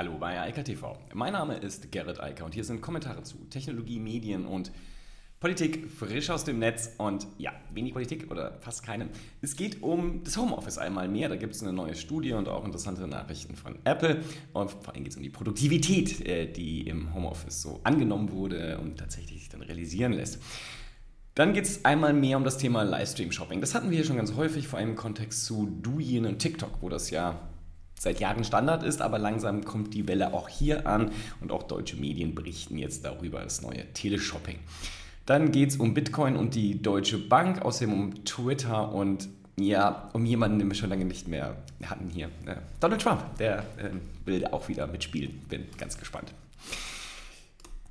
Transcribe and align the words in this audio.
Hallo 0.00 0.16
bei 0.16 0.40
Eika 0.40 0.62
TV. 0.62 0.96
Mein 1.12 1.34
Name 1.34 1.58
ist 1.58 1.92
Gerrit 1.92 2.20
Eiker 2.20 2.46
und 2.46 2.54
hier 2.54 2.64
sind 2.64 2.80
Kommentare 2.80 3.22
zu 3.22 3.36
Technologie, 3.50 3.98
Medien 3.98 4.46
und 4.46 4.72
Politik 5.40 5.90
frisch 5.90 6.30
aus 6.30 6.42
dem 6.44 6.58
Netz 6.58 6.94
und 6.96 7.26
ja, 7.36 7.52
wenig 7.74 7.92
Politik 7.92 8.30
oder 8.30 8.56
fast 8.62 8.82
keine. 8.82 9.10
Es 9.42 9.56
geht 9.56 9.82
um 9.82 10.24
das 10.24 10.38
Homeoffice 10.38 10.78
einmal 10.78 11.06
mehr. 11.06 11.28
Da 11.28 11.36
gibt 11.36 11.54
es 11.54 11.62
eine 11.62 11.74
neue 11.74 11.94
Studie 11.94 12.32
und 12.32 12.48
auch 12.48 12.64
interessante 12.64 13.06
Nachrichten 13.06 13.56
von 13.56 13.78
Apple. 13.84 14.22
Und 14.54 14.70
vor 14.70 14.94
allem 14.94 15.04
geht 15.04 15.12
es 15.12 15.18
um 15.18 15.22
die 15.22 15.28
Produktivität, 15.28 16.26
äh, 16.26 16.50
die 16.50 16.88
im 16.88 17.14
Homeoffice 17.14 17.60
so 17.60 17.80
angenommen 17.84 18.32
wurde 18.32 18.78
und 18.78 18.98
tatsächlich 18.98 19.40
sich 19.40 19.48
dann 19.50 19.60
realisieren 19.60 20.14
lässt. 20.14 20.40
Dann 21.34 21.52
geht 21.52 21.64
es 21.64 21.84
einmal 21.84 22.14
mehr 22.14 22.38
um 22.38 22.44
das 22.44 22.56
Thema 22.56 22.84
Livestream-Shopping. 22.84 23.60
Das 23.60 23.74
hatten 23.74 23.90
wir 23.90 23.98
hier 23.98 24.06
schon 24.06 24.16
ganz 24.16 24.34
häufig, 24.34 24.66
vor 24.66 24.78
allem 24.78 24.92
im 24.92 24.96
Kontext 24.96 25.44
zu 25.44 25.66
Douyin 25.82 26.24
und 26.24 26.38
TikTok, 26.38 26.78
wo 26.80 26.88
das 26.88 27.10
ja 27.10 27.49
seit 28.00 28.18
Jahren 28.18 28.44
Standard 28.44 28.82
ist, 28.82 29.02
aber 29.02 29.18
langsam 29.18 29.62
kommt 29.62 29.92
die 29.92 30.08
Welle 30.08 30.32
auch 30.32 30.48
hier 30.48 30.86
an 30.86 31.10
und 31.42 31.52
auch 31.52 31.64
deutsche 31.64 31.96
Medien 31.96 32.34
berichten 32.34 32.78
jetzt 32.78 33.04
darüber, 33.04 33.40
das 33.40 33.60
neue 33.60 33.92
Teleshopping. 33.92 34.58
Dann 35.26 35.52
geht 35.52 35.68
es 35.68 35.76
um 35.76 35.92
Bitcoin 35.92 36.36
und 36.36 36.54
die 36.54 36.80
Deutsche 36.80 37.18
Bank, 37.18 37.60
außerdem 37.60 37.92
um 37.92 38.24
Twitter 38.24 38.90
und 38.90 39.28
ja, 39.58 40.08
um 40.14 40.24
jemanden, 40.24 40.58
den 40.58 40.68
wir 40.68 40.74
schon 40.74 40.88
lange 40.88 41.04
nicht 41.04 41.28
mehr 41.28 41.58
hatten 41.84 42.08
hier. 42.08 42.28
Äh, 42.46 42.56
Donald 42.80 43.02
Trump, 43.02 43.36
der 43.36 43.58
äh, 43.76 43.90
will 44.24 44.46
auch 44.46 44.66
wieder 44.68 44.86
mitspielen. 44.86 45.38
Bin 45.50 45.66
ganz 45.76 45.98
gespannt. 45.98 46.32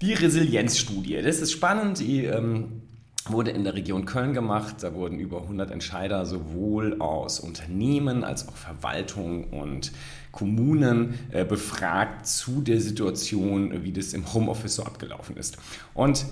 Die 0.01 0.13
Resilienzstudie, 0.13 1.21
das 1.21 1.39
ist 1.39 1.51
spannend. 1.51 1.99
Die 1.99 2.25
ähm, 2.25 2.81
wurde 3.27 3.51
in 3.51 3.63
der 3.63 3.73
Region 3.73 4.05
Köln 4.05 4.33
gemacht. 4.33 4.77
Da 4.81 4.93
wurden 4.93 5.19
über 5.19 5.41
100 5.41 5.71
Entscheider 5.71 6.25
sowohl 6.25 6.99
aus 6.99 7.39
Unternehmen 7.39 8.23
als 8.23 8.47
auch 8.47 8.55
Verwaltung 8.55 9.45
und 9.45 9.91
Kommunen 10.31 11.19
äh, 11.31 11.43
befragt 11.45 12.27
zu 12.27 12.61
der 12.61 12.79
Situation, 12.79 13.83
wie 13.83 13.91
das 13.91 14.13
im 14.13 14.33
Homeoffice 14.33 14.75
so 14.75 14.83
abgelaufen 14.83 15.37
ist. 15.37 15.57
Und 15.93 16.25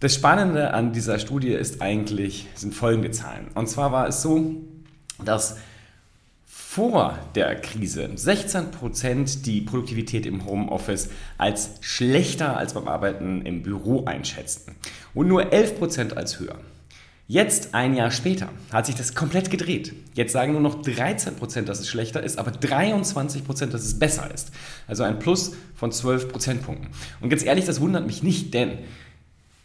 das 0.00 0.14
Spannende 0.14 0.74
an 0.74 0.92
dieser 0.92 1.18
Studie 1.18 1.52
ist 1.52 1.80
eigentlich, 1.80 2.48
sind 2.54 2.74
folgende 2.74 3.10
Zahlen. 3.10 3.46
Und 3.54 3.68
zwar 3.68 3.92
war 3.92 4.08
es 4.08 4.20
so, 4.20 4.56
dass 5.24 5.58
vor 6.74 7.18
der 7.34 7.54
Krise 7.56 8.06
16% 8.16 9.42
die 9.42 9.60
Produktivität 9.60 10.24
im 10.24 10.46
Homeoffice 10.46 11.10
als 11.36 11.72
schlechter 11.82 12.56
als 12.56 12.72
beim 12.72 12.88
Arbeiten 12.88 13.44
im 13.44 13.62
Büro 13.62 14.06
einschätzten 14.06 14.76
und 15.12 15.28
nur 15.28 15.52
11% 15.52 16.14
als 16.14 16.40
höher. 16.40 16.58
Jetzt, 17.28 17.74
ein 17.74 17.94
Jahr 17.94 18.10
später, 18.10 18.48
hat 18.72 18.86
sich 18.86 18.94
das 18.94 19.14
komplett 19.14 19.50
gedreht. 19.50 19.92
Jetzt 20.14 20.32
sagen 20.32 20.52
nur 20.52 20.62
noch 20.62 20.80
13%, 20.82 21.62
dass 21.66 21.78
es 21.78 21.90
schlechter 21.90 22.22
ist, 22.22 22.38
aber 22.38 22.52
23%, 22.52 23.66
dass 23.66 23.84
es 23.84 23.98
besser 23.98 24.30
ist. 24.32 24.50
Also 24.86 25.02
ein 25.02 25.18
Plus 25.18 25.52
von 25.74 25.92
12 25.92 26.30
Prozentpunkten. 26.30 26.88
Und 27.20 27.28
ganz 27.28 27.44
ehrlich, 27.44 27.66
das 27.66 27.82
wundert 27.82 28.06
mich 28.06 28.22
nicht, 28.22 28.54
denn 28.54 28.78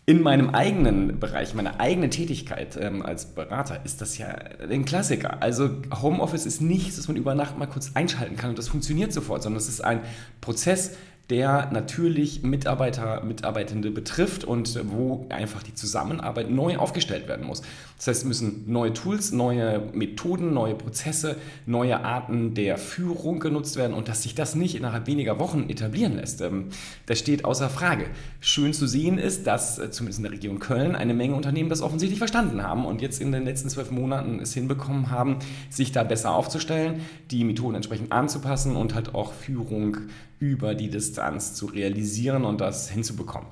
in 0.10 0.22
meinem 0.22 0.52
eigenen 0.52 1.20
Bereich, 1.20 1.54
meiner 1.54 1.82
eigenen 1.82 2.10
Tätigkeit 2.10 2.78
ähm, 2.82 3.02
als 3.06 3.26
Berater 3.26 3.82
ist 3.84 4.00
das 4.00 4.18
ja 4.18 4.28
ein 4.28 4.86
Klassiker. 4.86 5.44
Also 5.44 5.70
Homeoffice 6.02 6.46
ist 6.46 6.62
nichts, 6.62 6.96
das 6.96 7.10
man 7.10 7.18
über 7.18 7.36
Nacht 7.36 7.58
mal 7.58 7.66
kurz 7.66 7.92
einschalten 7.94 8.38
kann 8.38 8.52
und 8.52 8.58
das 8.58 8.70
funktioniert 8.70 9.12
sofort, 9.12 9.44
sondern 9.44 9.58
es 9.58 9.68
ist 9.68 9.82
ein 9.82 10.00
Prozess, 10.40 10.96
der 11.30 11.70
natürlich 11.72 12.44
Mitarbeiter, 12.44 13.22
Mitarbeitende 13.22 13.92
betrifft 13.92 14.46
und 14.46 14.80
wo 14.90 15.26
einfach 15.30 15.62
die 15.62 15.74
Zusammenarbeit 15.74 16.50
neu 16.50 16.78
aufgestellt 16.78 17.28
werden 17.28 17.46
muss. 17.46 17.62
Das 17.98 18.08
heißt, 18.08 18.22
es 18.22 18.26
müssen 18.26 18.64
neue 18.68 18.94
Tools, 18.94 19.34
neue 19.34 19.82
Methoden, 19.94 20.54
neue 20.54 20.76
Prozesse, 20.76 21.36
neue 21.66 22.04
Arten 22.06 22.54
der 22.54 22.78
Führung 22.78 23.40
genutzt 23.40 23.76
werden 23.76 23.94
und 23.94 24.08
dass 24.08 24.24
sich 24.24 24.36
das 24.36 24.56
nicht 24.56 24.76
innerhalb 24.76 25.08
weniger 25.08 25.40
Wochen 25.40 25.70
etablieren 25.70 26.16
lässt, 26.16 26.42
ähm, 26.42 26.68
das 27.08 27.20
steht 27.20 27.44
außer 27.44 27.70
Frage. 27.70 28.06
Schön 28.40 28.72
zu 28.72 28.88
sehen 28.88 29.18
ist, 29.18 29.48
dass 29.48 29.80
äh, 29.80 29.92
zumindest 29.92 30.20
in 30.20 30.24
der 30.24 30.32
Region 30.32 30.60
Köln 30.60 30.96
eine 30.96 31.14
Menge 31.14 31.36
Unternehmen 31.36 31.70
das 31.70 31.82
offensichtlich 31.82 32.20
verstanden 32.20 32.64
haben 32.64 32.86
und 32.86 33.02
jetzt 33.02 33.20
in 33.20 33.34
den 33.34 33.44
letzten 33.44 33.70
zwölf 33.70 33.92
Monaten 33.92 34.40
es 34.40 34.54
hinbekommen 34.54 35.12
haben, 35.12 35.40
sich 35.70 35.92
da 35.92 36.04
besser 36.04 36.34
aufzustellen, 36.34 37.02
die 37.32 37.44
Methoden 37.44 37.76
entsprechend 37.76 38.14
anzupassen 38.14 38.78
und 38.78 38.96
halt 38.96 39.14
auch 39.14 39.34
Führung 39.34 39.98
über 40.40 40.76
die 40.76 40.90
Distanz 40.90 41.54
zu 41.54 41.66
realisieren 41.68 42.46
und 42.46 42.62
das 42.62 42.90
hinzubekommen. 42.90 43.48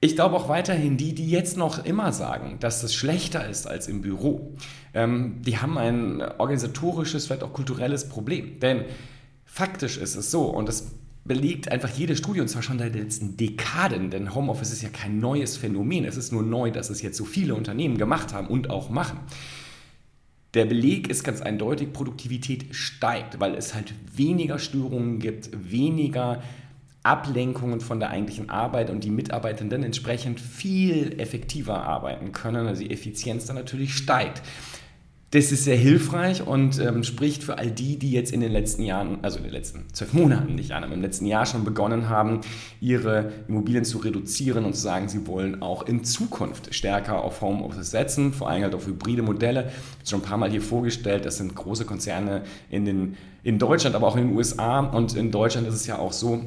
Ich 0.00 0.16
glaube 0.16 0.36
auch 0.36 0.50
weiterhin, 0.50 0.98
die, 0.98 1.14
die 1.14 1.30
jetzt 1.30 1.56
noch 1.56 1.82
immer 1.84 2.12
sagen, 2.12 2.58
dass 2.60 2.82
es 2.82 2.94
schlechter 2.94 3.48
ist 3.48 3.66
als 3.66 3.88
im 3.88 4.02
Büro, 4.02 4.54
ähm, 4.92 5.40
die 5.40 5.58
haben 5.58 5.78
ein 5.78 6.20
organisatorisches, 6.20 7.26
vielleicht 7.26 7.42
auch 7.42 7.54
kulturelles 7.54 8.08
Problem. 8.10 8.60
Denn 8.60 8.84
faktisch 9.46 9.96
ist 9.96 10.14
es 10.14 10.30
so, 10.30 10.42
und 10.42 10.68
das 10.68 10.92
belegt 11.24 11.72
einfach 11.72 11.88
jede 11.88 12.16
Studie, 12.16 12.42
und 12.42 12.48
zwar 12.48 12.62
schon 12.62 12.78
seit 12.78 12.94
den 12.94 13.02
letzten 13.02 13.36
Dekaden, 13.38 14.10
denn 14.10 14.34
Homeoffice 14.34 14.72
ist 14.72 14.82
ja 14.82 14.90
kein 14.90 15.20
neues 15.20 15.56
Phänomen, 15.56 16.04
es 16.04 16.18
ist 16.18 16.32
nur 16.32 16.42
neu, 16.42 16.70
dass 16.70 16.90
es 16.90 17.00
jetzt 17.00 17.16
so 17.16 17.24
viele 17.24 17.54
Unternehmen 17.54 17.96
gemacht 17.96 18.34
haben 18.34 18.48
und 18.48 18.68
auch 18.68 18.90
machen. 18.90 19.20
Der 20.54 20.66
Beleg 20.66 21.08
ist 21.08 21.24
ganz 21.24 21.40
eindeutig, 21.40 21.92
Produktivität 21.92 22.74
steigt, 22.74 23.40
weil 23.40 23.54
es 23.56 23.74
halt 23.74 23.92
weniger 24.14 24.60
Störungen 24.60 25.18
gibt, 25.18 25.50
weniger 25.52 26.42
Ablenkungen 27.02 27.80
von 27.80 27.98
der 27.98 28.10
eigentlichen 28.10 28.50
Arbeit 28.50 28.88
und 28.88 29.02
die 29.02 29.10
Mitarbeitenden 29.10 29.82
entsprechend 29.82 30.40
viel 30.40 31.20
effektiver 31.20 31.82
arbeiten 31.82 32.32
können, 32.32 32.66
also 32.68 32.82
die 32.82 32.90
Effizienz 32.90 33.46
dann 33.46 33.56
natürlich 33.56 33.94
steigt. 33.94 34.42
Das 35.34 35.50
ist 35.50 35.64
sehr 35.64 35.76
hilfreich 35.76 36.46
und 36.46 36.78
ähm, 36.78 37.02
spricht 37.02 37.42
für 37.42 37.58
all 37.58 37.68
die, 37.68 37.98
die 37.98 38.12
jetzt 38.12 38.32
in 38.32 38.38
den 38.38 38.52
letzten 38.52 38.84
Jahren, 38.84 39.18
also 39.22 39.38
in 39.38 39.42
den 39.42 39.52
letzten 39.52 39.84
zwölf 39.92 40.12
Monaten 40.12 40.54
nicht 40.54 40.70
an, 40.70 40.84
aber 40.84 40.94
im 40.94 41.02
letzten 41.02 41.26
Jahr 41.26 41.44
schon 41.44 41.64
begonnen 41.64 42.08
haben, 42.08 42.42
ihre 42.80 43.32
Immobilien 43.48 43.84
zu 43.84 43.98
reduzieren 43.98 44.64
und 44.64 44.76
zu 44.76 44.82
sagen, 44.82 45.08
sie 45.08 45.26
wollen 45.26 45.60
auch 45.60 45.88
in 45.88 46.04
Zukunft 46.04 46.72
stärker 46.72 47.24
auf 47.24 47.40
Homeoffice 47.40 47.90
setzen, 47.90 48.32
vor 48.32 48.48
allem 48.48 48.62
halt 48.62 48.76
auf 48.76 48.86
hybride 48.86 49.22
Modelle. 49.22 49.62
Ich 49.62 49.66
habe 49.66 50.06
schon 50.08 50.20
ein 50.20 50.22
paar 50.24 50.38
Mal 50.38 50.52
hier 50.52 50.62
vorgestellt, 50.62 51.26
das 51.26 51.38
sind 51.38 51.52
große 51.52 51.84
Konzerne 51.84 52.42
in, 52.70 52.84
den, 52.84 53.16
in 53.42 53.58
Deutschland, 53.58 53.96
aber 53.96 54.06
auch 54.06 54.16
in 54.16 54.28
den 54.28 54.36
USA 54.36 54.78
und 54.78 55.16
in 55.16 55.32
Deutschland 55.32 55.66
ist 55.66 55.74
es 55.74 55.88
ja 55.88 55.98
auch 55.98 56.12
so, 56.12 56.42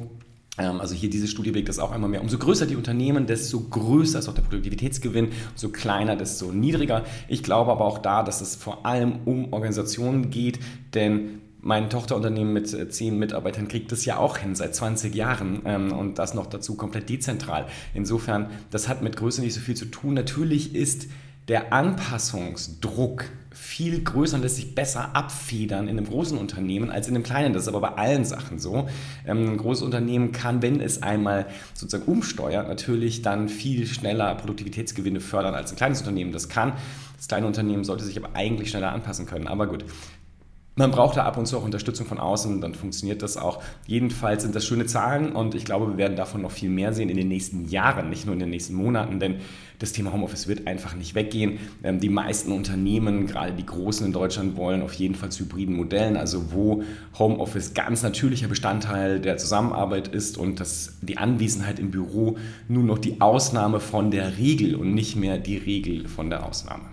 also 0.58 0.94
hier 0.94 1.10
diese 1.10 1.28
Studie 1.28 1.50
belegt 1.50 1.68
das 1.68 1.78
auch 1.78 1.92
einmal 1.92 2.10
mehr. 2.10 2.20
Umso 2.20 2.38
größer 2.38 2.66
die 2.66 2.76
Unternehmen, 2.76 3.26
desto 3.26 3.60
größer 3.60 4.18
ist 4.18 4.28
auch 4.28 4.34
der 4.34 4.42
Produktivitätsgewinn, 4.42 5.28
umso 5.52 5.68
kleiner, 5.70 6.16
desto 6.16 6.52
niedriger. 6.52 7.04
Ich 7.28 7.42
glaube 7.42 7.70
aber 7.70 7.84
auch 7.84 7.98
da, 7.98 8.22
dass 8.22 8.40
es 8.40 8.56
vor 8.56 8.84
allem 8.84 9.20
um 9.24 9.52
Organisationen 9.52 10.30
geht, 10.30 10.58
denn 10.94 11.40
mein 11.60 11.90
Tochterunternehmen 11.90 12.52
mit 12.52 12.72
äh, 12.72 12.88
zehn 12.88 13.18
Mitarbeitern 13.18 13.68
kriegt 13.68 13.90
das 13.92 14.04
ja 14.04 14.16
auch 14.16 14.38
hin 14.38 14.54
seit 14.54 14.74
20 14.74 15.14
Jahren 15.14 15.62
ähm, 15.64 15.92
und 15.92 16.18
das 16.18 16.34
noch 16.34 16.46
dazu 16.46 16.76
komplett 16.76 17.08
dezentral. 17.08 17.66
Insofern, 17.94 18.50
das 18.70 18.88
hat 18.88 19.02
mit 19.02 19.16
Größe 19.16 19.40
nicht 19.40 19.54
so 19.54 19.60
viel 19.60 19.76
zu 19.76 19.86
tun. 19.86 20.14
Natürlich 20.14 20.74
ist 20.74 21.08
der 21.48 21.72
Anpassungsdruck 21.72 23.24
viel 23.60 24.02
größer 24.02 24.36
und 24.36 24.42
lässt 24.42 24.56
sich 24.56 24.74
besser 24.74 25.14
abfedern 25.14 25.88
in 25.88 25.98
einem 25.98 26.06
großen 26.06 26.38
Unternehmen 26.38 26.90
als 26.90 27.08
in 27.08 27.14
einem 27.14 27.24
kleinen. 27.24 27.52
Das 27.52 27.62
ist 27.62 27.68
aber 27.68 27.80
bei 27.80 27.92
allen 27.96 28.24
Sachen 28.24 28.58
so. 28.58 28.88
Ähm, 29.26 29.52
ein 29.52 29.56
großes 29.56 29.82
Unternehmen 29.82 30.32
kann, 30.32 30.62
wenn 30.62 30.80
es 30.80 31.02
einmal 31.02 31.46
sozusagen 31.74 32.10
umsteuert, 32.10 32.68
natürlich 32.68 33.22
dann 33.22 33.48
viel 33.48 33.86
schneller 33.86 34.34
Produktivitätsgewinne 34.36 35.20
fördern 35.20 35.54
als 35.54 35.72
ein 35.72 35.76
kleines 35.76 36.00
Unternehmen 36.00 36.32
das 36.32 36.48
kann. 36.48 36.72
Das 37.16 37.28
kleine 37.28 37.46
Unternehmen 37.46 37.84
sollte 37.84 38.04
sich 38.04 38.16
aber 38.16 38.34
eigentlich 38.34 38.70
schneller 38.70 38.92
anpassen 38.92 39.26
können. 39.26 39.48
Aber 39.48 39.66
gut, 39.66 39.84
man 40.78 40.92
braucht 40.92 41.16
da 41.16 41.24
ab 41.24 41.36
und 41.36 41.46
zu 41.46 41.58
auch 41.58 41.64
Unterstützung 41.64 42.06
von 42.06 42.18
außen, 42.18 42.60
dann 42.60 42.72
funktioniert 42.72 43.22
das 43.22 43.36
auch. 43.36 43.60
Jedenfalls 43.86 44.44
sind 44.44 44.54
das 44.54 44.64
schöne 44.64 44.86
Zahlen 44.86 45.32
und 45.32 45.56
ich 45.56 45.64
glaube, 45.64 45.88
wir 45.88 45.96
werden 45.96 46.16
davon 46.16 46.42
noch 46.42 46.52
viel 46.52 46.70
mehr 46.70 46.92
sehen 46.92 47.08
in 47.08 47.16
den 47.16 47.26
nächsten 47.26 47.68
Jahren, 47.68 48.08
nicht 48.08 48.26
nur 48.26 48.34
in 48.34 48.38
den 48.38 48.50
nächsten 48.50 48.74
Monaten, 48.74 49.18
denn 49.18 49.36
das 49.80 49.92
Thema 49.92 50.12
Homeoffice 50.12 50.46
wird 50.46 50.68
einfach 50.68 50.94
nicht 50.94 51.16
weggehen. 51.16 51.58
Ähm, 51.82 51.98
die 51.98 52.08
meisten 52.08 52.52
Unternehmen, 52.52 53.26
gerade 53.26 53.52
die 53.52 53.66
großen 53.66 54.06
in 54.06 54.12
Deutschland, 54.12 54.56
wollen 54.56 54.82
auf 54.82 54.92
jeden 54.94 55.16
Fall 55.16 55.30
zu 55.30 55.44
hybriden 55.44 55.74
Modellen, 55.74 56.16
also 56.16 56.52
wo 56.52 56.84
Homeoffice 57.18 57.74
ganz 57.74 58.04
natürlicher 58.04 58.46
Bestandteil 58.46 59.20
der 59.20 59.36
Zusammenarbeit 59.36 60.06
ist 60.08 60.38
und 60.38 60.60
dass 60.60 60.96
die 61.02 61.18
Anwesenheit 61.18 61.80
im 61.80 61.90
Büro 61.90 62.36
nur 62.68 62.84
noch 62.84 62.98
die 62.98 63.20
Ausnahme 63.20 63.80
von 63.80 64.12
der 64.12 64.38
Regel 64.38 64.76
und 64.76 64.94
nicht 64.94 65.16
mehr 65.16 65.38
die 65.38 65.56
Regel 65.56 66.06
von 66.06 66.30
der 66.30 66.46
Ausnahme. 66.46 66.84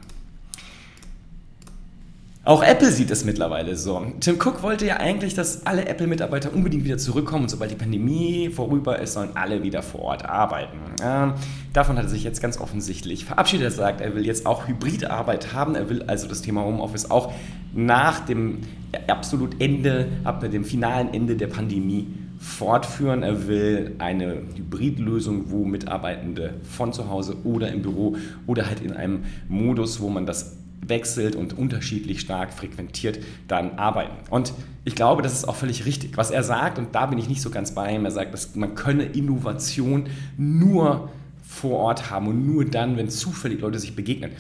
Auch 2.45 2.61
Apple 2.61 2.91
sieht 2.91 3.09
es 3.09 3.25
mittlerweile 3.25 3.75
so. 3.75 4.05
Tim 4.19 4.35
Cook 4.35 4.61
wollte 4.61 4.85
ja 4.85 4.97
eigentlich, 4.97 5.33
dass 5.33 5.65
alle 5.65 5.87
Apple-Mitarbeiter 5.87 6.53
unbedingt 6.53 6.85
wieder 6.85 6.99
zurückkommen 6.99 7.45
und 7.45 7.49
sobald 7.49 7.71
die 7.71 7.75
Pandemie 7.75 8.49
vorüber 8.49 8.99
ist, 8.99 9.13
sollen 9.13 9.31
alle 9.33 9.63
wieder 9.63 9.81
vor 9.81 10.01
Ort 10.01 10.25
arbeiten. 10.25 10.77
Ähm, 11.03 11.33
davon 11.73 11.97
hat 11.97 12.05
er 12.05 12.09
sich 12.09 12.23
jetzt 12.23 12.43
ganz 12.43 12.59
offensichtlich 12.59 13.25
verabschiedet. 13.25 13.65
Er 13.65 13.71
sagt, 13.71 13.99
er 13.99 14.13
will 14.13 14.27
jetzt 14.27 14.45
auch 14.45 14.67
Hybridarbeit 14.67 15.53
haben. 15.53 15.73
Er 15.73 15.89
will 15.89 16.03
also 16.03 16.27
das 16.27 16.43
Thema 16.43 16.63
Homeoffice 16.63 17.09
auch 17.09 17.33
nach 17.73 18.19
dem 18.19 18.59
absolut 19.07 19.59
Ende, 19.59 20.09
ab 20.23 20.47
dem 20.47 20.65
finalen 20.65 21.15
Ende 21.15 21.37
der 21.37 21.47
Pandemie 21.47 22.05
fortführen. 22.37 23.23
Er 23.23 23.47
will 23.47 23.95
eine 23.97 24.43
Hybridlösung, 24.55 25.49
wo 25.49 25.65
Mitarbeitende 25.65 26.53
von 26.61 26.93
zu 26.93 27.09
Hause 27.09 27.37
oder 27.43 27.71
im 27.71 27.81
Büro 27.81 28.17
oder 28.45 28.67
halt 28.67 28.81
in 28.81 28.93
einem 28.93 29.23
Modus, 29.49 29.99
wo 29.99 30.09
man 30.09 30.27
das 30.27 30.57
wechselt 30.81 31.35
und 31.35 31.57
unterschiedlich 31.57 32.21
stark 32.21 32.53
frequentiert 32.53 33.19
dann 33.47 33.77
arbeiten. 33.77 34.15
Und 34.29 34.53
ich 34.83 34.95
glaube, 34.95 35.21
das 35.21 35.33
ist 35.33 35.47
auch 35.47 35.55
völlig 35.55 35.85
richtig. 35.85 36.17
Was 36.17 36.31
er 36.31 36.43
sagt, 36.43 36.77
und 36.77 36.93
da 36.93 37.07
bin 37.07 37.17
ich 37.17 37.27
nicht 37.27 37.41
so 37.41 37.49
ganz 37.49 37.73
bei 37.73 37.93
ihm, 37.93 38.05
er 38.05 38.11
sagt, 38.11 38.33
dass 38.33 38.55
man 38.55 38.75
könne 38.75 39.03
Innovation 39.03 40.05
nur 40.37 41.09
vor 41.47 41.79
Ort 41.79 42.09
haben 42.09 42.27
und 42.27 42.45
nur 42.45 42.65
dann, 42.65 42.97
wenn 42.97 43.09
zufällig 43.09 43.61
Leute 43.61 43.79
sich 43.79 43.95
begegnen. 43.95 44.31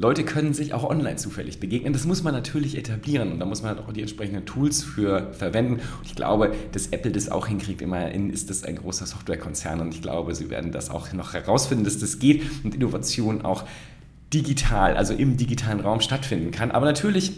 Leute 0.00 0.22
können 0.22 0.54
sich 0.54 0.72
auch 0.74 0.88
online 0.88 1.16
zufällig 1.16 1.58
begegnen. 1.58 1.92
Das 1.92 2.06
muss 2.06 2.22
man 2.22 2.32
natürlich 2.32 2.78
etablieren 2.78 3.32
und 3.32 3.40
da 3.40 3.46
muss 3.46 3.62
man 3.62 3.74
halt 3.74 3.80
auch 3.84 3.92
die 3.92 4.00
entsprechenden 4.00 4.46
Tools 4.46 4.84
für 4.84 5.32
verwenden. 5.32 5.74
Und 5.74 6.06
ich 6.06 6.14
glaube, 6.14 6.54
dass 6.70 6.86
Apple 6.88 7.10
das 7.10 7.28
auch 7.28 7.48
hinkriegt. 7.48 7.82
Immerhin 7.82 8.30
ist 8.30 8.48
das 8.48 8.62
ein 8.62 8.76
großer 8.76 9.06
Softwarekonzern 9.06 9.80
und 9.80 9.92
ich 9.92 10.00
glaube, 10.00 10.36
sie 10.36 10.50
werden 10.50 10.70
das 10.70 10.88
auch 10.88 11.12
noch 11.12 11.34
herausfinden, 11.34 11.82
dass 11.82 11.98
das 11.98 12.20
geht 12.20 12.42
und 12.62 12.76
Innovation 12.76 13.42
auch 13.42 13.64
digital, 14.32 14.96
also 14.96 15.14
im 15.14 15.36
digitalen 15.36 15.80
Raum 15.80 16.00
stattfinden 16.00 16.50
kann. 16.50 16.70
Aber 16.70 16.86
natürlich 16.86 17.32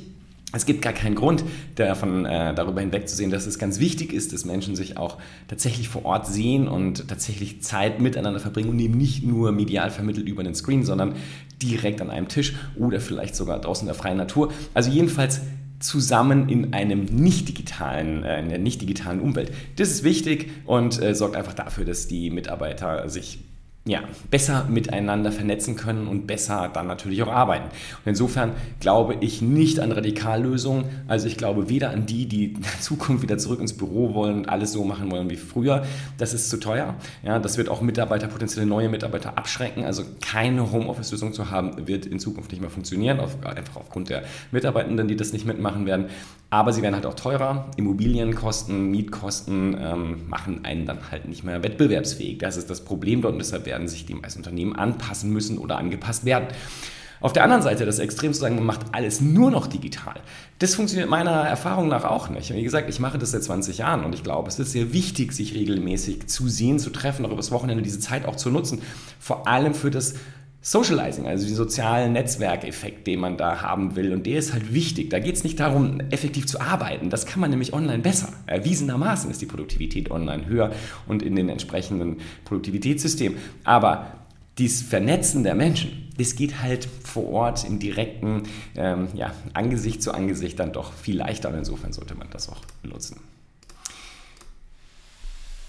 es 0.53 0.67
gibt 0.67 0.83
gar 0.83 0.93
keinen 0.93 1.15
Grund, 1.15 1.45
davon, 1.77 2.25
äh, 2.25 2.53
darüber 2.55 2.81
hinwegzusehen, 2.81 3.31
dass 3.31 3.47
es 3.47 3.59
ganz 3.59 3.79
wichtig 3.79 4.13
ist, 4.13 4.33
dass 4.33 4.45
Menschen 4.45 4.75
sich 4.75 4.97
auch 4.97 5.19
tatsächlich 5.47 5.89
vor 5.89 6.05
Ort 6.05 6.27
sehen 6.27 6.67
und 6.67 7.07
tatsächlich 7.09 7.63
Zeit 7.63 8.01
miteinander 8.01 8.41
verbringen 8.41 8.71
und 8.71 8.79
eben 8.81 8.99
nicht 8.99 9.25
nur 9.25 9.53
medial 9.53 9.91
vermittelt 9.91 10.27
über 10.27 10.43
den 10.43 10.57
Screen, 10.57 10.85
sondern 10.85 11.15
direkt 11.63 12.01
an 12.01 12.11
einem 12.11 12.27
Tisch 12.27 12.55
oder 12.77 13.01
vielleicht 13.01 13.37
sogar 13.37 13.61
draußen 13.61 13.83
in 13.83 13.87
der 13.87 13.95
freien 13.95 14.17
Natur. 14.17 14.53
Also 14.75 14.91
jedenfalls 14.91 15.41
zusammen 15.79 16.49
in 16.49 16.75
einem 16.75 17.05
nicht 17.05 17.49
digitalen, 17.49 18.25
äh, 18.25 18.41
in 18.41 18.49
der 18.49 18.59
nicht 18.59 18.83
digitalen 18.83 19.21
Umwelt. 19.21 19.53
Das 19.77 19.89
ist 19.91 20.03
wichtig 20.03 20.51
und 20.67 21.01
äh, 21.01 21.15
sorgt 21.15 21.37
einfach 21.37 21.55
dafür, 21.55 21.85
dass 21.85 22.09
die 22.09 22.31
Mitarbeiter 22.31 23.09
sich 23.09 23.39
ja, 23.87 24.03
besser 24.31 24.67
miteinander 24.69 25.33
vernetzen 25.33 25.75
können 25.75 26.07
und 26.07 26.27
besser 26.27 26.71
dann 26.73 26.87
natürlich 26.87 27.23
auch 27.23 27.33
arbeiten. 27.33 27.65
Und 27.65 28.11
insofern 28.11 28.53
glaube 28.79 29.17
ich 29.21 29.41
nicht 29.41 29.81
an 29.81 29.91
Radikallösungen. 29.91 30.85
Also 31.09 31.27
ich 31.27 31.39
glaube 31.39 31.71
weder 31.71 31.91
an 31.91 32.05
die, 32.05 32.27
die 32.27 32.53
in 32.53 32.63
Zukunft 32.81 33.23
wieder 33.23 33.39
zurück 33.39 33.59
ins 33.59 33.73
Büro 33.73 34.13
wollen 34.13 34.37
und 34.37 34.49
alles 34.51 34.73
so 34.73 34.85
machen 34.85 35.11
wollen 35.11 35.31
wie 35.31 35.37
früher. 35.37 35.85
Das 36.19 36.35
ist 36.35 36.51
zu 36.51 36.59
teuer. 36.59 36.95
Ja, 37.23 37.39
das 37.39 37.57
wird 37.57 37.71
auch 37.71 37.81
Mitarbeiter, 37.81 38.29
potenzielle 38.29 38.67
neue 38.67 38.91
Mitarbeiter 38.91 39.39
abschrecken. 39.39 39.85
Also 39.85 40.05
keine 40.21 40.71
Homeoffice-Lösung 40.71 41.33
zu 41.33 41.51
haben, 41.51 41.89
wird 41.89 42.05
in 42.05 42.19
Zukunft 42.19 42.53
nicht 42.53 42.61
mehr 42.61 42.71
funktionieren, 42.71 43.19
auf, 43.19 43.43
einfach 43.47 43.77
aufgrund 43.77 44.11
der 44.11 44.25
Mitarbeitenden, 44.53 45.09
die 45.09 45.17
das 45.17 45.33
nicht 45.33 45.47
mitmachen 45.47 45.87
werden. 45.87 46.07
Aber 46.51 46.73
sie 46.73 46.83
werden 46.83 46.97
halt 46.97 47.07
auch 47.07 47.15
teurer. 47.15 47.71
Immobilienkosten, 47.77 48.91
Mietkosten 48.91 49.77
ähm, 49.81 50.29
machen 50.29 50.65
einen 50.65 50.85
dann 50.85 50.99
halt 51.11 51.29
nicht 51.29 51.45
mehr 51.45 51.63
wettbewerbsfähig. 51.63 52.39
Das 52.39 52.57
ist 52.57 52.69
das 52.69 52.85
Problem 52.85 53.23
dort 53.23 53.35
und 53.35 53.39
deshalb 53.39 53.67
werden 53.71 53.89
sich 53.89 54.05
die 54.05 54.15
meisten 54.15 54.41
Unternehmen 54.41 54.75
anpassen 54.75 55.31
müssen 55.31 55.59
oder 55.59 55.79
angepasst 55.79 56.25
werden. 56.25 56.49
Auf 57.21 57.35
der 57.35 57.45
anderen 57.45 57.63
Seite 57.63 57.85
das 57.85 57.99
Extrem 57.99 58.33
zu 58.33 58.41
sagen, 58.41 58.57
man 58.57 58.65
macht 58.65 58.81
alles 58.93 59.21
nur 59.21 59.51
noch 59.51 59.67
digital. 59.67 60.15
Das 60.59 60.75
funktioniert 60.75 61.09
meiner 61.09 61.31
Erfahrung 61.31 61.89
nach 61.89 62.05
auch 62.05 62.31
nicht. 62.31 62.53
Wie 62.53 62.63
gesagt, 62.63 62.89
ich 62.89 62.99
mache 62.99 63.19
das 63.19 63.33
seit 63.33 63.45
20 63.45 63.79
Jahren 63.79 64.05
und 64.05 64.15
ich 64.15 64.25
glaube, 64.25 64.49
es 64.49 64.59
ist 64.59 64.73
sehr 64.73 64.93
wichtig, 64.95 65.33
sich 65.33 65.55
regelmäßig 65.55 66.27
zu 66.29 66.49
sehen, 66.49 66.79
zu 66.79 66.91
treffen, 66.91 67.27
auch 67.27 67.31
übers 67.31 67.51
Wochenende 67.51 67.83
diese 67.83 68.01
Zeit 68.01 68.25
auch 68.25 68.37
zu 68.37 68.51
nutzen. 68.51 68.81
Vor 69.19 69.47
allem 69.47 69.75
für 69.75 69.91
das 69.91 70.15
Socializing, 70.63 71.27
also 71.27 71.47
den 71.47 71.57
sozialen 71.57 72.13
Netzwerkeffekt, 72.13 73.07
den 73.07 73.21
man 73.21 73.39
da 73.39 73.63
haben 73.63 73.97
will. 73.97 74.13
Und 74.13 74.27
der 74.27 74.39
ist 74.39 74.53
halt 74.53 74.75
wichtig. 74.75 75.09
Da 75.09 75.19
geht 75.19 75.37
es 75.37 75.43
nicht 75.43 75.59
darum, 75.59 76.01
effektiv 76.11 76.47
zu 76.47 76.61
arbeiten. 76.61 77.09
Das 77.09 77.25
kann 77.25 77.41
man 77.41 77.49
nämlich 77.49 77.73
online 77.73 78.03
besser. 78.03 78.29
Erwiesenermaßen 78.47 79.31
ist 79.31 79.41
die 79.41 79.47
Produktivität 79.47 80.11
online 80.11 80.47
höher 80.47 80.73
und 81.09 81.23
in 81.23 81.35
den 81.35 81.49
entsprechenden 81.49 82.19
Produktivitätssystemen. 82.45 83.39
Aber 83.65 84.13
dieses 84.59 84.83
Vernetzen 84.83 85.45
der 85.45 85.55
Menschen, 85.55 86.09
das 86.19 86.35
geht 86.35 86.61
halt 86.61 86.87
vor 87.05 87.31
Ort 87.31 87.65
im 87.65 87.79
direkten 87.79 88.43
ähm, 88.77 89.09
ja, 89.15 89.33
Angesicht 89.55 90.03
zu 90.03 90.13
Angesicht 90.13 90.59
dann 90.59 90.75
doch 90.75 90.93
viel 90.93 91.17
leichter. 91.17 91.49
Und 91.49 91.57
insofern 91.57 91.95
sollte 91.95 92.15
man 92.15 92.29
das 92.31 92.51
auch 92.51 92.61
nutzen. 92.83 93.19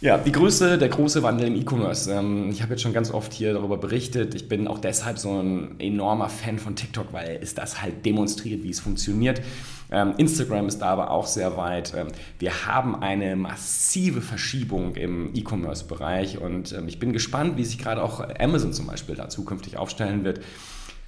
Ja, 0.01 0.18
die 0.18 0.31
Größe, 0.31 0.80
der 0.80 0.89
große 0.89 1.21
Wandel 1.21 1.45
im 1.45 1.56
E-Commerce. 1.56 2.12
Ähm, 2.12 2.50
ich 2.50 2.63
habe 2.63 2.71
jetzt 2.71 2.81
schon 2.81 2.92
ganz 2.92 3.12
oft 3.12 3.31
hier 3.31 3.53
darüber 3.53 3.77
berichtet. 3.77 4.33
Ich 4.33 4.50
bin 4.50 4.68
auch 4.68 4.80
deshalb 4.80 5.19
so 5.19 5.39
ein 5.39 5.80
enormer 5.80 6.27
Fan 6.27 6.57
von 6.57 6.75
TikTok, 6.75 7.13
weil 7.13 7.38
es 7.39 7.53
das 7.53 7.83
halt 7.83 8.03
demonstriert, 8.03 8.63
wie 8.63 8.71
es 8.71 8.80
funktioniert. 8.80 9.44
Ähm, 9.92 10.15
Instagram 10.18 10.68
ist 10.68 10.80
da 10.80 10.88
aber 10.88 11.12
auch 11.12 11.27
sehr 11.27 11.56
weit. 11.56 11.94
Ähm, 11.95 12.07
wir 12.39 12.65
haben 12.65 12.95
eine 12.95 13.36
massive 13.36 14.21
Verschiebung 14.21 14.95
im 14.95 15.36
E-Commerce-Bereich 15.36 16.39
und 16.42 16.75
ich 16.88 16.97
bin 16.97 17.13
gespannt, 17.13 17.57
wie 17.57 17.63
sich 17.63 17.77
gerade 17.77 18.01
auch 18.01 18.27
Amazon 18.39 18.74
zum 18.74 18.88
Beispiel 18.88 19.13
da 19.13 19.30
zukünftig 19.30 19.77
aufstellen 19.77 20.24
wird. 20.24 20.42